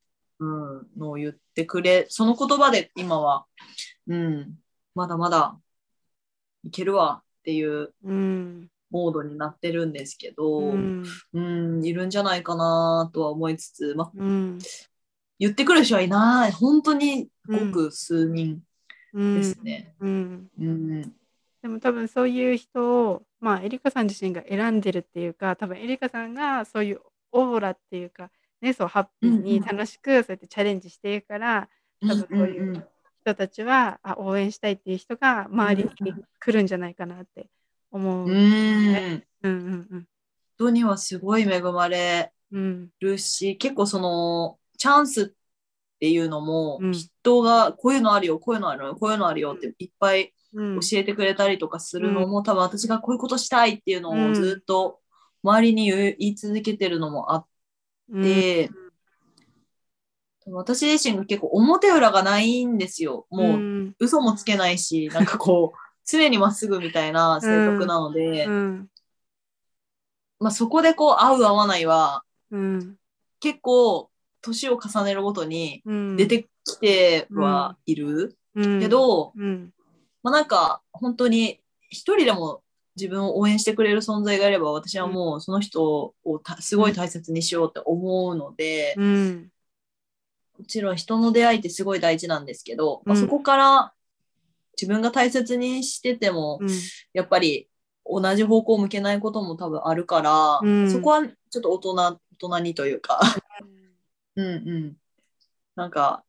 [0.42, 3.46] う、んうんのを言ってくれ、その言葉で今は、
[4.06, 4.54] うん、
[4.94, 5.58] まだまだ
[6.64, 14.58] いけるわっていううんモードになってるんですけど、うんうん、いるんじゃないかなとは思いつつ、ま、うん
[15.38, 16.52] 言ってくる人はいない。
[16.52, 18.60] 本当にごく数人
[19.12, 19.94] うんですね。
[20.00, 21.02] うんうん。
[21.62, 27.00] でも多分そういう人をまあエリカさん自身が選んでるっていうか多分エリカさんがそういう
[27.32, 28.30] オーラっていうか
[28.62, 29.76] ねそうハッピーにうんうん。
[29.76, 31.68] 楽しくそうやってチャレンジしているから
[32.00, 32.84] 多分そういううんうん
[33.24, 37.46] 人たちはあ応援したいっていう人が周りに来るんじゃないかなって
[37.92, 38.28] 思う。
[38.28, 38.34] うん。
[38.34, 40.06] うんうんうん。
[40.56, 42.90] 人にはすごい恵まれうん。
[43.00, 45.26] るし、結構その、チャンスっ
[46.00, 50.80] ていうのもうん、人がこういうのあるよ、こういうのあるよ、こういうのあるよっていっぱいうん。
[50.80, 54.32] 教えてくれたりとかするのも、多分私がこういうことしたいっていうのうん。
[54.32, 54.98] をずっと
[55.44, 57.46] 周りに言い言い続けてるのもあっ
[58.10, 58.22] うん。
[58.22, 58.70] て、
[60.46, 63.26] 私自身が結構表裏がないんですよ。
[63.30, 63.96] もう、うん。
[63.98, 68.90] 嘘もつけないし、 なんかこう、常にまっすぐみたいな性格なので、うん。
[70.40, 72.96] まあそこでこう、合う合わないは、うん。
[73.40, 76.16] 結構、年を重ねるごとにうん。
[76.16, 78.80] 出てきてはいる、うん。
[78.80, 79.72] けど、うん。
[80.22, 82.62] まあなんか、本当に一人でも
[82.96, 89.48] 自分を応援してくれる存在がいれば、私はもうその人をたすごい大切にしようって思うので、うん。
[90.58, 93.92] もちろん人の出会いってすごい大事なんですけど、まあ、うんそこから
[94.80, 96.68] 自分が大切にしてても、うん。
[97.12, 97.68] やっぱり
[98.04, 100.90] 同じ方向を向けないことも多分あるから、うん。
[100.90, 103.20] そこはちょっと大人、大人にというか、
[104.36, 104.96] うん うん。
[105.76, 106.24] なんか、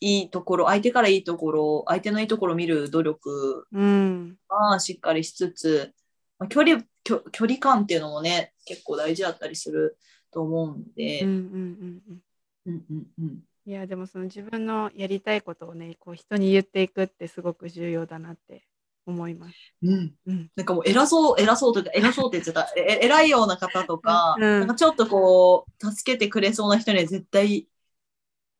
[0.00, 4.36] いいところ、相手からいいところ、相手のいいところを見る努力うん。
[4.48, 5.92] はしっかりしつつ、
[6.38, 9.98] まあ、距離距、距離感っていうのもね、結構大事だったりする
[10.30, 12.22] と思うんで、うんうんうんうん。
[12.66, 13.38] うんうんうん。
[13.66, 18.66] いやでもその自分のやりたいことをねこう人に言っていくってすごく重要だなって
[19.08, 19.54] 思います。
[19.82, 20.14] うん。
[20.26, 20.50] うん。
[20.54, 22.72] なんかもう偉そう、偉そうというか、偉そうって言っちゃった。
[22.76, 24.60] え偉いような方とか、うん。
[24.60, 27.66] なんかちょっとこう、助けてくれそうな人には絶対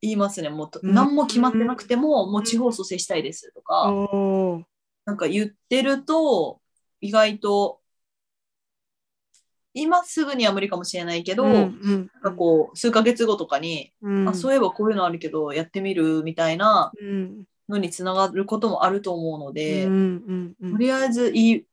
[0.01, 0.49] 言いますね。
[0.49, 0.93] もうと、うん。
[0.93, 3.91] 何も決まってなくても、もう地方蘇生したいですとか、
[5.05, 6.61] なんか言ってると、
[7.01, 7.79] 意外と、
[9.73, 12.09] 今すぐには無理かもしれないけど、うんなんうん。
[12.21, 14.29] かこう、数ヶ月後とかに、うん。
[14.29, 17.43] あ、そういえばこういうのあるけど、やってみるみたいなうん。
[17.67, 19.95] のにつながることもあると思うので、うんう
[20.33, 20.71] んうん。
[20.71, 21.63] とりあえず言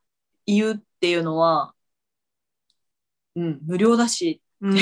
[0.46, 1.74] うっていうのは、
[3.34, 4.78] うん、無料だし、うん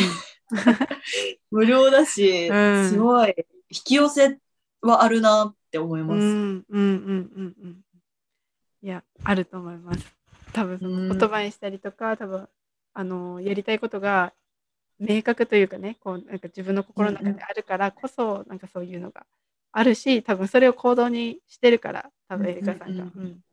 [1.50, 2.88] 無料だし、うん。
[2.88, 3.34] すごい
[3.68, 4.38] 引き寄せ
[4.80, 6.22] はあるなって思います。
[6.22, 7.84] うんうんうんうんうん。
[8.82, 10.14] いやあると思います。
[10.52, 11.09] 多分そうん。
[11.09, 12.48] の言葉にしたりとか多分
[12.92, 14.32] あのやりたいことが
[14.98, 19.26] 明確というかねこうなんか自分の心の中であるからこそ、なんかそういうのが
[19.72, 23.11] あるし多分それを行動にしてるから多分エリカさんが、うん。
[23.11, 23.24] うんうんうん。
[23.26, 23.44] うん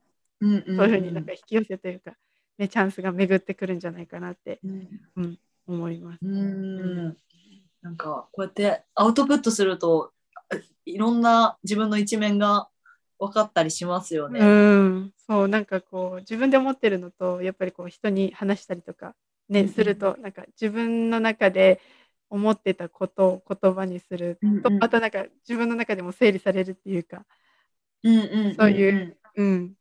[0.78, 2.14] そういうふうになんか引き寄せというか、
[2.58, 4.60] ね、チャンスが巡ってくるんじゃないかなって。
[4.64, 6.20] うん思います。
[6.22, 7.18] うん。
[7.82, 10.12] なんかこうやってアウトプットすると
[10.86, 12.68] いろんな自分の一面が
[13.18, 14.40] 分かったりしますよね。
[14.40, 19.16] うん、そうなんかこう自分で思ってるのとやっぱりこう人に話したりとか
[19.50, 19.74] ね、うんうん。
[19.74, 21.82] するとなんか自分の中で
[22.30, 24.84] 思ってたことを言葉にすると、うんうん。
[24.84, 27.26] あとなんか自分の中でも整理されるっていうか
[28.04, 29.74] うんうんそういううん。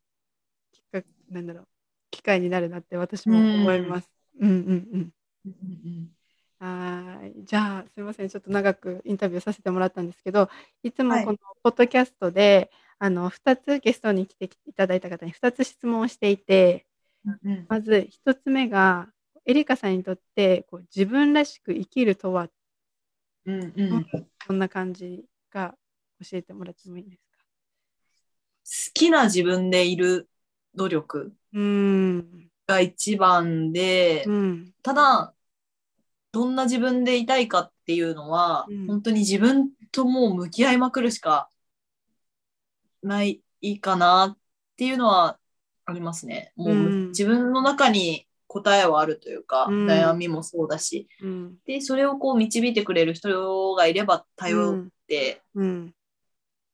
[1.30, 1.68] なんだろう。
[2.10, 4.10] 機会になるなって私も思います。
[4.40, 5.10] うんうんうんうん
[5.44, 6.10] うん
[6.58, 7.44] はーい。
[7.44, 8.28] じゃあ、すみません。
[8.28, 10.50] ちょっと長くインタビューさせてもらったんですけど、
[10.82, 16.86] いつもはいこのポッドキャストで、あの、2つゲストに来ていただいた方に2つ質問をしていて、
[17.24, 19.08] うんうんまず1つ目が、
[19.46, 22.48] エリカさんにとってこう自分らしく生きるとは
[23.46, 25.76] うんうん好どんな感じか
[26.20, 27.44] 教えてもらってもいいですか？
[28.94, 30.28] きな自分でいる
[30.74, 31.60] 努力うー
[32.18, 32.49] ん。
[32.70, 34.72] が一番で、うん。
[34.82, 35.34] ただ、
[36.32, 41.48] どんな自分でいたいかっていうのは、うん本当に自分ともう向き合いまくるしか
[43.02, 43.42] ない
[43.80, 44.38] かなっ
[44.76, 45.38] ていうのは
[45.84, 46.52] ありますね。
[46.56, 51.56] もううん自分の中に答えはあるというか、うん悩みもそうだし、うん。
[51.66, 55.94] で、それをこう導いてくれる人がいれば頼って、うん。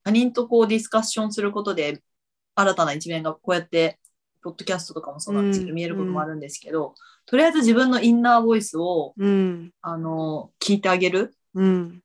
[0.04, 2.02] 他人とこうディスカッションすることで、
[2.54, 3.98] 新たな一面がこうやって、
[4.46, 6.94] ポッドキャストとかもそうなんですけど、うん見えることもあるんですけど、
[7.26, 9.72] とりあえず自分のインナーボイスを、うん。
[9.82, 11.34] あの、聞いてあげる。
[11.54, 12.00] うん。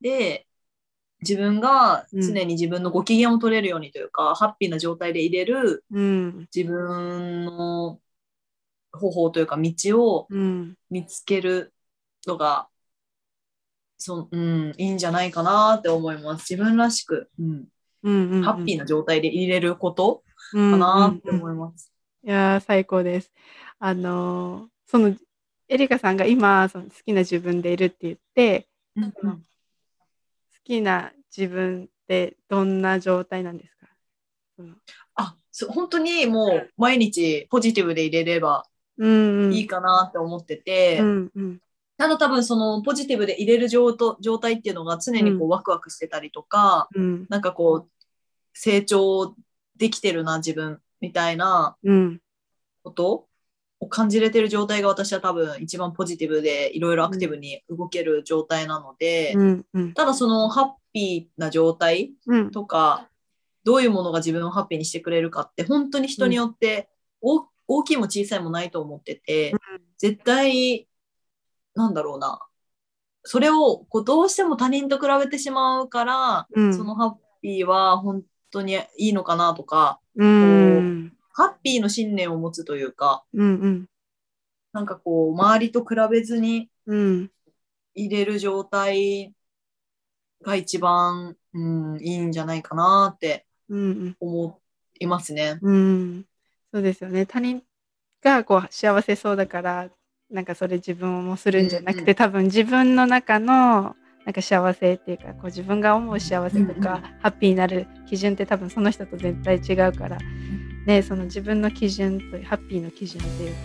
[0.00, 0.46] で、
[1.20, 6.48] 自分がうん常に自分のご機嫌を取れるようにというか、ハッピーな状態で入れるうん。
[6.54, 8.00] 自分の
[8.90, 9.72] 方法というか道
[10.02, 10.74] をうん。
[10.88, 11.74] 見つける
[12.26, 12.68] のが、
[13.98, 16.50] そうん、いいんじゃないかなって思います。
[16.54, 17.66] 自分らしく、うん
[18.02, 18.42] うん。
[18.42, 20.22] ハッピーな状態で入れること
[20.52, 21.92] かかなって思います。
[22.24, 23.32] いやー最高です。
[23.78, 25.14] あのーその
[25.68, 29.12] エリカさんが今その好きな自分でいるって言ってうんうん。
[29.12, 29.38] 好
[30.64, 33.86] きな自分ってどんな状態なんですか、
[34.56, 34.74] その。
[35.14, 38.66] あそう本当にもう毎日ポジティブで入れれば
[38.98, 39.52] うんうん。
[39.54, 41.60] いいかなって思ってて、うんうん。
[41.96, 47.26] ただ多分そのポジティブで入れる状と状態っていうのが常にこううワクワクしてたりとか、うん。
[47.30, 47.90] なんかこう
[48.52, 49.34] 成長
[49.82, 52.20] できてるな自分みたいなうん。
[52.84, 53.26] こと
[53.80, 59.92] を感じれてる状態が私は多分一番ポジティブでいろいろアクティブに動ける状態なので、うんうん。
[59.94, 62.50] ただそのハッピーな状態うん。
[62.52, 63.08] とか
[63.64, 66.88] どういうものが自分をハッピーにしてくれるかって本当に人によって
[67.20, 69.54] 大大きいも小さいもないと思ってて、
[69.98, 70.88] 絶対
[71.74, 72.40] なんだろうな。
[73.24, 76.76] それをこうどうしても他人と比べてしまうから、うん。
[76.76, 78.22] そのハッピーは本
[78.52, 81.12] 当にいいのかなとかうん。
[81.34, 83.86] ハッピーの信念を持つというかうんうん。
[84.72, 87.30] なんかこう周りと比べずにうん。
[87.94, 89.34] 入れる状態
[90.42, 91.58] が一番、う
[91.96, 94.60] ん、いいんじゃないかなってうん思
[95.00, 95.58] いますね。
[95.62, 96.24] うん。
[96.72, 97.26] そうですよね。
[97.26, 97.62] 他人
[98.22, 99.90] がこう幸せそうだから
[100.30, 102.14] なんかそれ自分もするんじゃなくて、うんうん。
[102.14, 110.18] 多分自分の中のなんか幸せっていうかこう自分が思う幸せとか、ハッピーになる基準って多分その人と絶対違うから、
[110.86, 113.58] ね、その自分の基準とハッピーの基準っていうか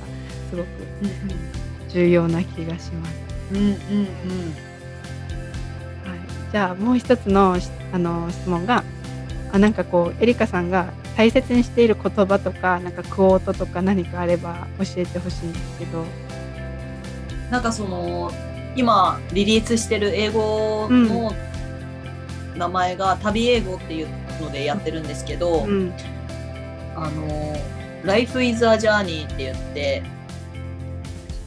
[0.49, 0.68] すごく
[1.89, 3.28] 重要な気がします。
[3.51, 3.76] うんうんうんは
[6.16, 8.84] い、じゃあもう一つのしあの質問が
[9.53, 16.03] あなんかこうエリカさんが大切にしている言葉とかなんかクオートとか何かあれば教えてほしいんですけど。
[17.49, 18.31] なんかその
[18.78, 21.34] 今リリースしてる英語の
[22.56, 24.08] 名前が旅英語っていう
[24.40, 25.94] のでやってるんですけど、うん
[26.95, 27.56] あの
[28.04, 30.02] Life is a journey って言って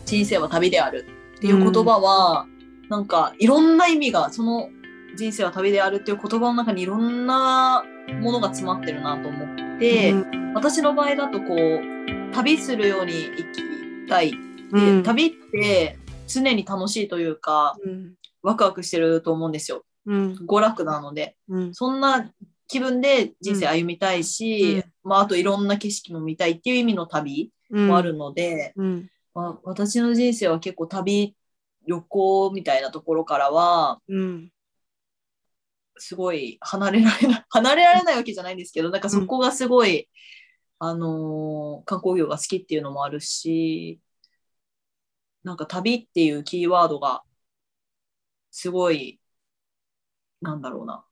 [0.05, 2.47] 人生は旅であるっていう言葉は、
[2.89, 4.69] なんかいろんな意味がその
[5.16, 7.85] 人生は旅であるっていう言葉の中にいろんな
[8.20, 10.52] ものが詰まってるなと思って、うん。
[10.55, 14.36] 私の場合だとこう旅するように生きたいで、
[14.73, 15.02] うん。
[15.02, 15.98] 旅って
[16.32, 18.15] 常に楽しいというかうん。
[18.43, 19.85] ワクワクしてると思うんですよ。
[20.07, 20.32] うん。
[20.47, 21.36] 娯楽なので。
[21.48, 21.74] うん。
[21.74, 22.32] そんな
[22.69, 27.86] 気分で人生歩みたいし、まあ、あといろんな景色も見たいっていう意味の旅うん。
[27.89, 29.11] もあるので、うん。
[29.35, 31.36] まあ、私の人生は結構旅
[31.86, 34.51] 旅行みたいなところからはうん。
[35.98, 40.09] すごい離れられない 離れられないわけじゃないんですけどなんかそこがすごい、
[40.78, 44.01] あのー観光業が好きっていうのもあるし
[45.44, 47.22] なんか旅っていうキーワードが
[48.50, 49.20] すごい
[50.40, 51.04] なんだろうな。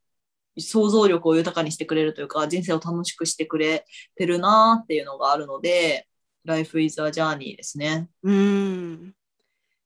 [0.60, 3.84] 想像力を豊かにしてくれるというか人生を楽しくしてくれ
[4.16, 6.09] てるなっていうのがあるので
[6.44, 8.09] Life is a journey ですね。
[8.22, 9.14] うん。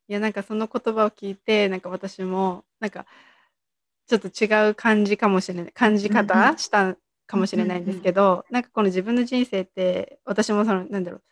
[0.09, 3.07] いやなんかその言葉を聞いてなんか私もなんか
[4.07, 6.97] ちょっと違う感じかもしれない感じ方んした
[7.27, 11.23] かもしれないんですけど、なんかこの自分の人生って私もそのなんだろう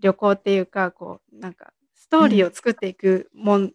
[0.00, 1.79] 旅行っていうかこうなんかス
[2.10, 3.72] トーリーを作っていくもんじ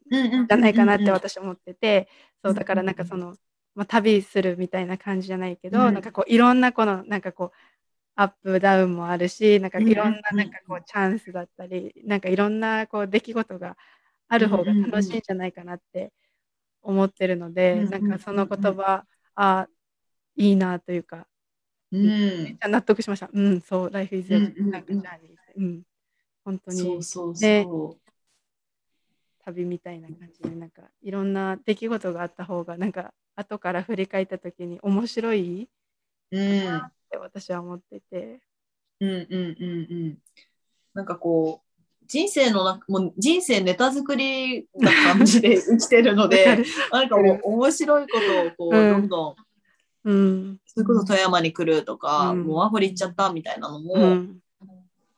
[0.50, 2.08] ゃないかなって私思ってて、
[2.44, 3.36] そうだからなんかその、
[3.74, 5.94] まあ、旅するみたいな感じじゃないけど、うん。
[5.94, 7.52] なんかこういろんなこのなんかこう
[8.16, 13.78] アップダウンもあるしなんかいろんなうんなんかこうチャンスだったりなんかいろんなこう出来事が
[14.28, 16.12] ある方が楽しいんじゃないかなって
[16.82, 19.06] 思ってるので、うんなんかその言葉
[19.36, 19.68] あ
[20.36, 21.28] いいなというか
[21.92, 22.58] うん。
[22.62, 23.30] 納得しました。
[23.32, 24.72] うん、そう、Life is a うんうんうん。
[24.72, 25.82] なんかジャーニうん、
[26.44, 26.78] 本当に。
[26.78, 27.98] そうそうねそ
[29.46, 35.70] 旅みたいな感じで、なんかいろんな出来事があった方が、なんか後から振り返った時に面白い
[36.32, 36.38] う。
[36.38, 36.78] うん。
[36.78, 38.40] って私は思ってて。
[39.00, 40.18] うんうんうんうん。
[40.94, 41.66] なんかこう、
[42.08, 48.20] 人生のなもう人生ネタ作りな感じで生きてるのでる、なんかもう面白いこ
[48.58, 49.36] とをこう、うんどんど
[50.06, 54.38] ん、うん、それこそ富山に来るとか、うんもうワーホリ行っちゃったみたいなのも、うん、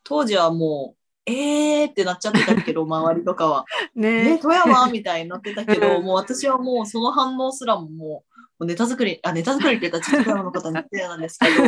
[0.04, 3.66] 当時はもう、えーってなっちゃってたけど、 周りとかは。
[3.96, 6.06] えね、富山みたいになってたけど、うん。
[6.06, 8.24] もう私はもうその反応すらもも
[8.60, 11.64] う、ネタ作り、あ、ネタ作りって言ったら富山の方に失礼なんですけど、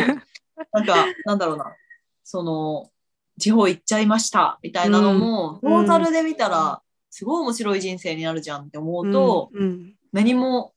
[0.72, 1.76] なんか、なんだろうな、
[2.24, 2.90] その、
[3.38, 5.72] 地方行っちゃいましたみたいなのも、うん。
[5.72, 10.74] トータルで見たら、すごい面白い人生になるじゃんって思うと、うん、何も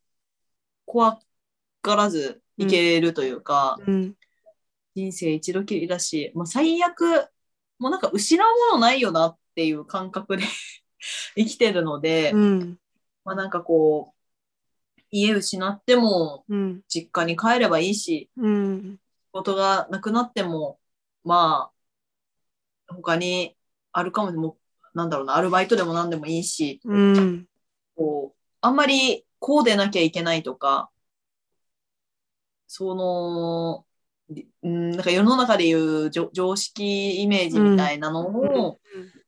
[0.86, 1.18] 怖
[1.82, 4.14] がらずいけるというか、うん、
[4.94, 7.28] 人生一度きりだし、もう最悪、
[7.82, 10.44] もうなんか失うものないよなっていう感覚で
[11.34, 12.78] 生きてるので、うん、
[13.24, 20.78] まあなんかこう、家失ってもうん、実家に帰ればいいし、うん、仕事がなくなっても、
[21.24, 21.72] ま
[22.86, 23.56] あ、他に
[23.90, 27.48] あるかも、もうなんだろうな、アルバイトでも何でもいいし、うん、
[27.96, 30.88] こう、あんまりこうでなきゃいけないとか、
[32.68, 33.84] その、
[34.62, 39.22] うん、なんか世の中でいう常識イメージみたいなのを、うん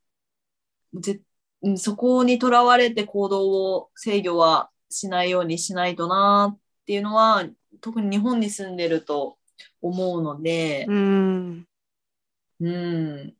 [1.77, 7.43] そこにとらわれて行動を制御はしないようにしないとなっていうのは、
[7.81, 9.37] 特に日本に住んでると
[9.81, 11.67] 思うので、うん、
[12.59, 13.35] うん。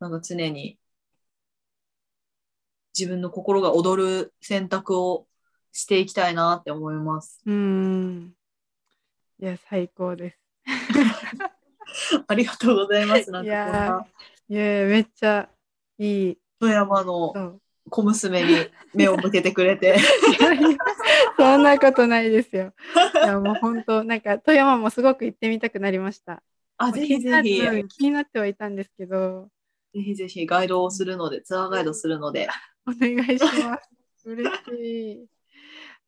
[0.00, 0.78] なんか常に
[2.98, 5.26] 自分の心が躍る選択を
[5.72, 7.40] していきたいなって思います。
[7.46, 8.34] うん。
[9.44, 10.38] いや、最高です。
[12.26, 13.30] ありがとうございます。
[13.30, 14.06] なんいか
[14.48, 15.50] いや、めっちゃ
[15.98, 16.38] いい。
[16.58, 17.60] 富山の
[17.90, 18.56] 小娘に
[18.94, 19.98] 目を向けてくれて。
[21.36, 22.72] そんなことないですよ。
[23.16, 26.42] いやもう本当なんか富山もすごく行ってみたくなりました。
[26.78, 29.50] あ、ぜひぜひ、気になってはいたんですけど、
[29.92, 32.48] ぜひぜひガイドをするので、ツアーガイドするので。
[32.86, 33.78] お願いしま
[34.16, 34.30] す。
[34.30, 35.24] 嬉しい。
[35.24, 35.26] あ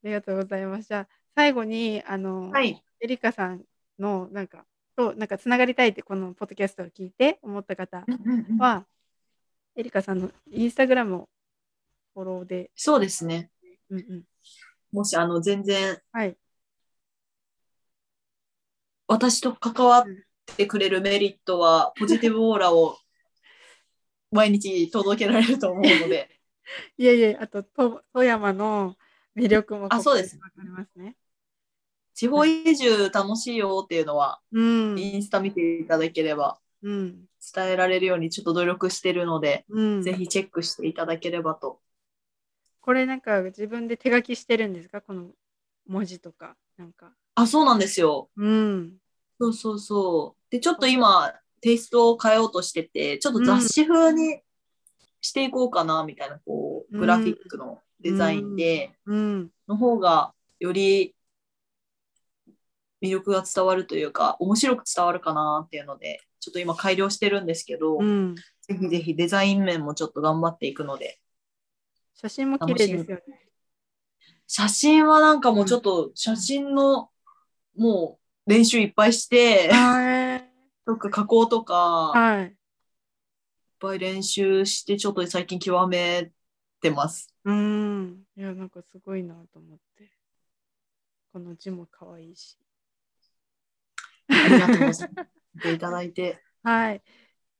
[0.04, 0.88] りがとうございます。
[0.88, 2.82] じゃあ最後にあの、はい。
[3.00, 3.62] エリカさん
[3.98, 4.64] のなんか
[4.96, 8.04] となんかつながりたいってこのポッドキャストを聞いて思った方
[8.58, 8.86] は、
[9.76, 11.28] エリカさんのインスタグラムを
[12.14, 13.50] フォローで、そうですね。
[13.90, 14.22] うんうん、
[14.90, 16.36] もし、あの、全然はい。
[19.06, 20.04] 私と関わっ
[20.56, 22.96] てくれるメリットは、ポジティブオーラを
[24.32, 26.40] 毎日届けられると思うので、
[26.96, 28.96] いやいや、あとと富山の
[29.36, 31.16] 魅力もあそうですわかりますね。
[32.16, 34.98] 地方移住楽しいよっていうのは、うん。
[34.98, 37.26] インスタ見ていただければうん。
[37.54, 40.02] 伝えられるようにちょっと努力してるので、うん。
[40.02, 41.78] ぜひチェックしていただければと。
[42.80, 45.00] これなんか自分で手書きしてるんですか？
[45.00, 45.30] この
[45.86, 46.56] 文字とか。
[46.78, 47.12] なんか。
[47.34, 48.30] あ、そうなんですよ。
[48.36, 48.94] うん。
[49.40, 50.50] そうそうそう。
[50.50, 54.40] で、ちょっと今、テイストを変えようとしてて、ちょっと雑誌風に
[55.20, 59.50] していこうかな、みたいな、こう、グラフィックのデザインで、うん。
[59.68, 61.15] の方が、より
[63.02, 68.34] 魅力が伝わるというか、面白く伝わるかなっていうので、ちょっと今改良してるんですけど、うん。
[68.34, 71.20] ぜひぜひデザイン面もちょっと頑張っていくので、
[72.14, 73.22] 写真も綺麗ですよね。
[74.46, 77.10] 写真はなんかもうちょっと写真の
[77.76, 80.50] もう練習いっぱいして、はい。
[80.86, 82.56] とか加工とか、いっはい。
[83.78, 86.30] ぱい練習して、ちょっと最近極め
[86.80, 87.34] てます。
[87.44, 88.24] うん。
[88.36, 90.10] いや、なんかすごいなと思って。
[91.32, 92.56] この字も可愛いし。
[94.28, 95.08] ありがとうございます。
[95.74, 96.38] いただいて。
[96.62, 97.02] はい。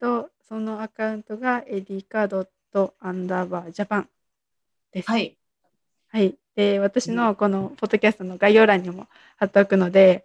[0.00, 4.08] と、そのアカウントがエディカドットアンダーバージャパン
[4.92, 5.10] です。
[5.10, 5.38] はい。
[6.08, 6.36] はい。
[6.54, 9.06] で、私のこのポッドキャストの概要欄にも
[9.36, 10.24] 貼っておくので、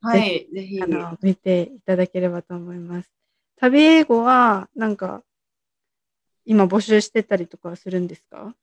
[0.00, 0.48] はい。
[0.52, 0.86] ぜひあ。
[0.86, 3.10] の見ていただければと思います。
[3.56, 5.22] 旅英語は、なんか、
[6.44, 8.54] 今募集してたりとかするんですか？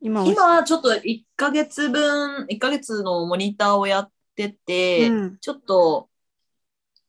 [0.00, 6.08] 今は今、ちょっと1ヶ月分、1ヶ月のモニターをやっってて、うんちょっと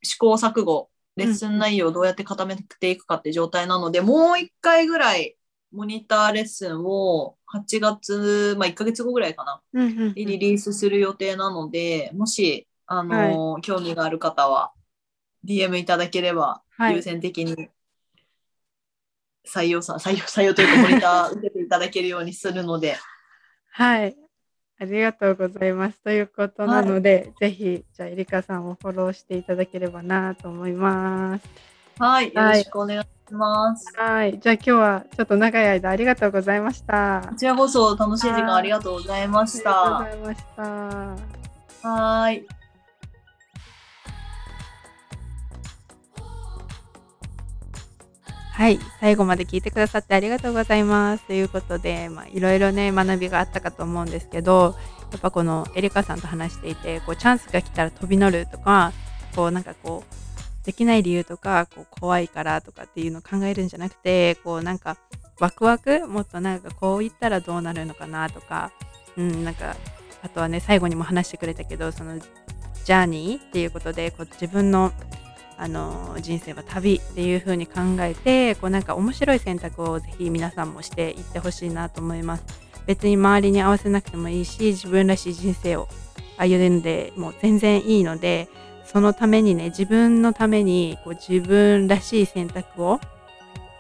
[0.04, 5.36] 試行錯誤、レッスン内容をどうやって固めていくかって状態なので、もう一回ぐらい
[5.72, 14.74] モニターレッスンを8月、まあ1ヶ月後ぐらいかな、うんうんうんリリースする予定なので、もし、あの、興味がある方は、
[15.46, 16.62] DM いただければ、
[16.92, 17.70] 優先的に
[19.48, 22.98] 採用さ、採用、採用というか、モニター受けていただけるようにするので、
[23.72, 24.16] はい。
[24.80, 26.00] ありがとうございます。
[26.02, 31.48] ということなので、ぜひ、じゃあ、エリカさんをフォローしていただければなと思います。
[32.00, 33.94] はい、よはいろしくお願いします。
[33.96, 34.40] はい。
[34.40, 37.22] じゃあ、今日はちょっと長い間ありがとうございました。
[37.30, 40.16] こちらこそ楽しい時間ありがとうございましあた。
[40.16, 40.64] りがとうございました。
[41.88, 42.48] はーい。
[48.54, 51.26] はい、最後まで聞いてくださってありがとうございます。
[51.26, 54.76] ということで、まあ、いろいろね、学びがあったかと思うんですけど、
[55.12, 58.94] やっぱこのエリカさんと話していて、こう、チャンスが来たら飛び乗るとか、
[59.36, 64.98] こう、なんかこう、できない理由とか、こう、怖いからとかっていうのを考えるんじゃなくて、こう、なんか、
[65.40, 66.08] ワクワク？
[66.08, 68.72] もっとなんかこう言ったらどうなるのかなとか、
[69.18, 69.76] うん、なんか、
[70.22, 74.94] あとはね、最後にも話してくれたけど、その、ジャーニーっていうことで、こう、自分の
[75.64, 82.44] あの人生は旅っていう風に考えてこうなんか面白い選択をぜひ皆さんもしていってほしいなと思います。
[82.86, 85.88] 別に周りに合わせなくてもいいし自分らしい人生を
[86.38, 88.50] 歩んでもう全然いいので
[88.84, 93.00] そのためにね自分のためにこう自分らしい選択を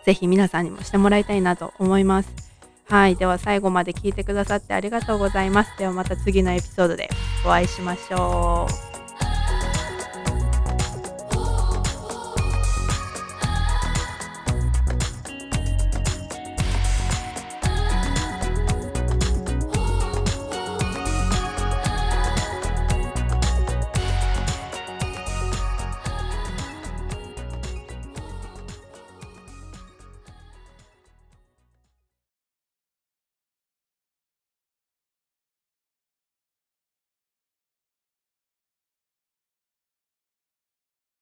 [0.06, 2.32] ぜひ皆さんにもしてもらいたいなと思います。
[2.88, 5.78] はいでは最後まで聞いてくださってありがとうございます。
[5.78, 7.10] ではまた次のエピソードで
[7.46, 8.93] お会いしましょう。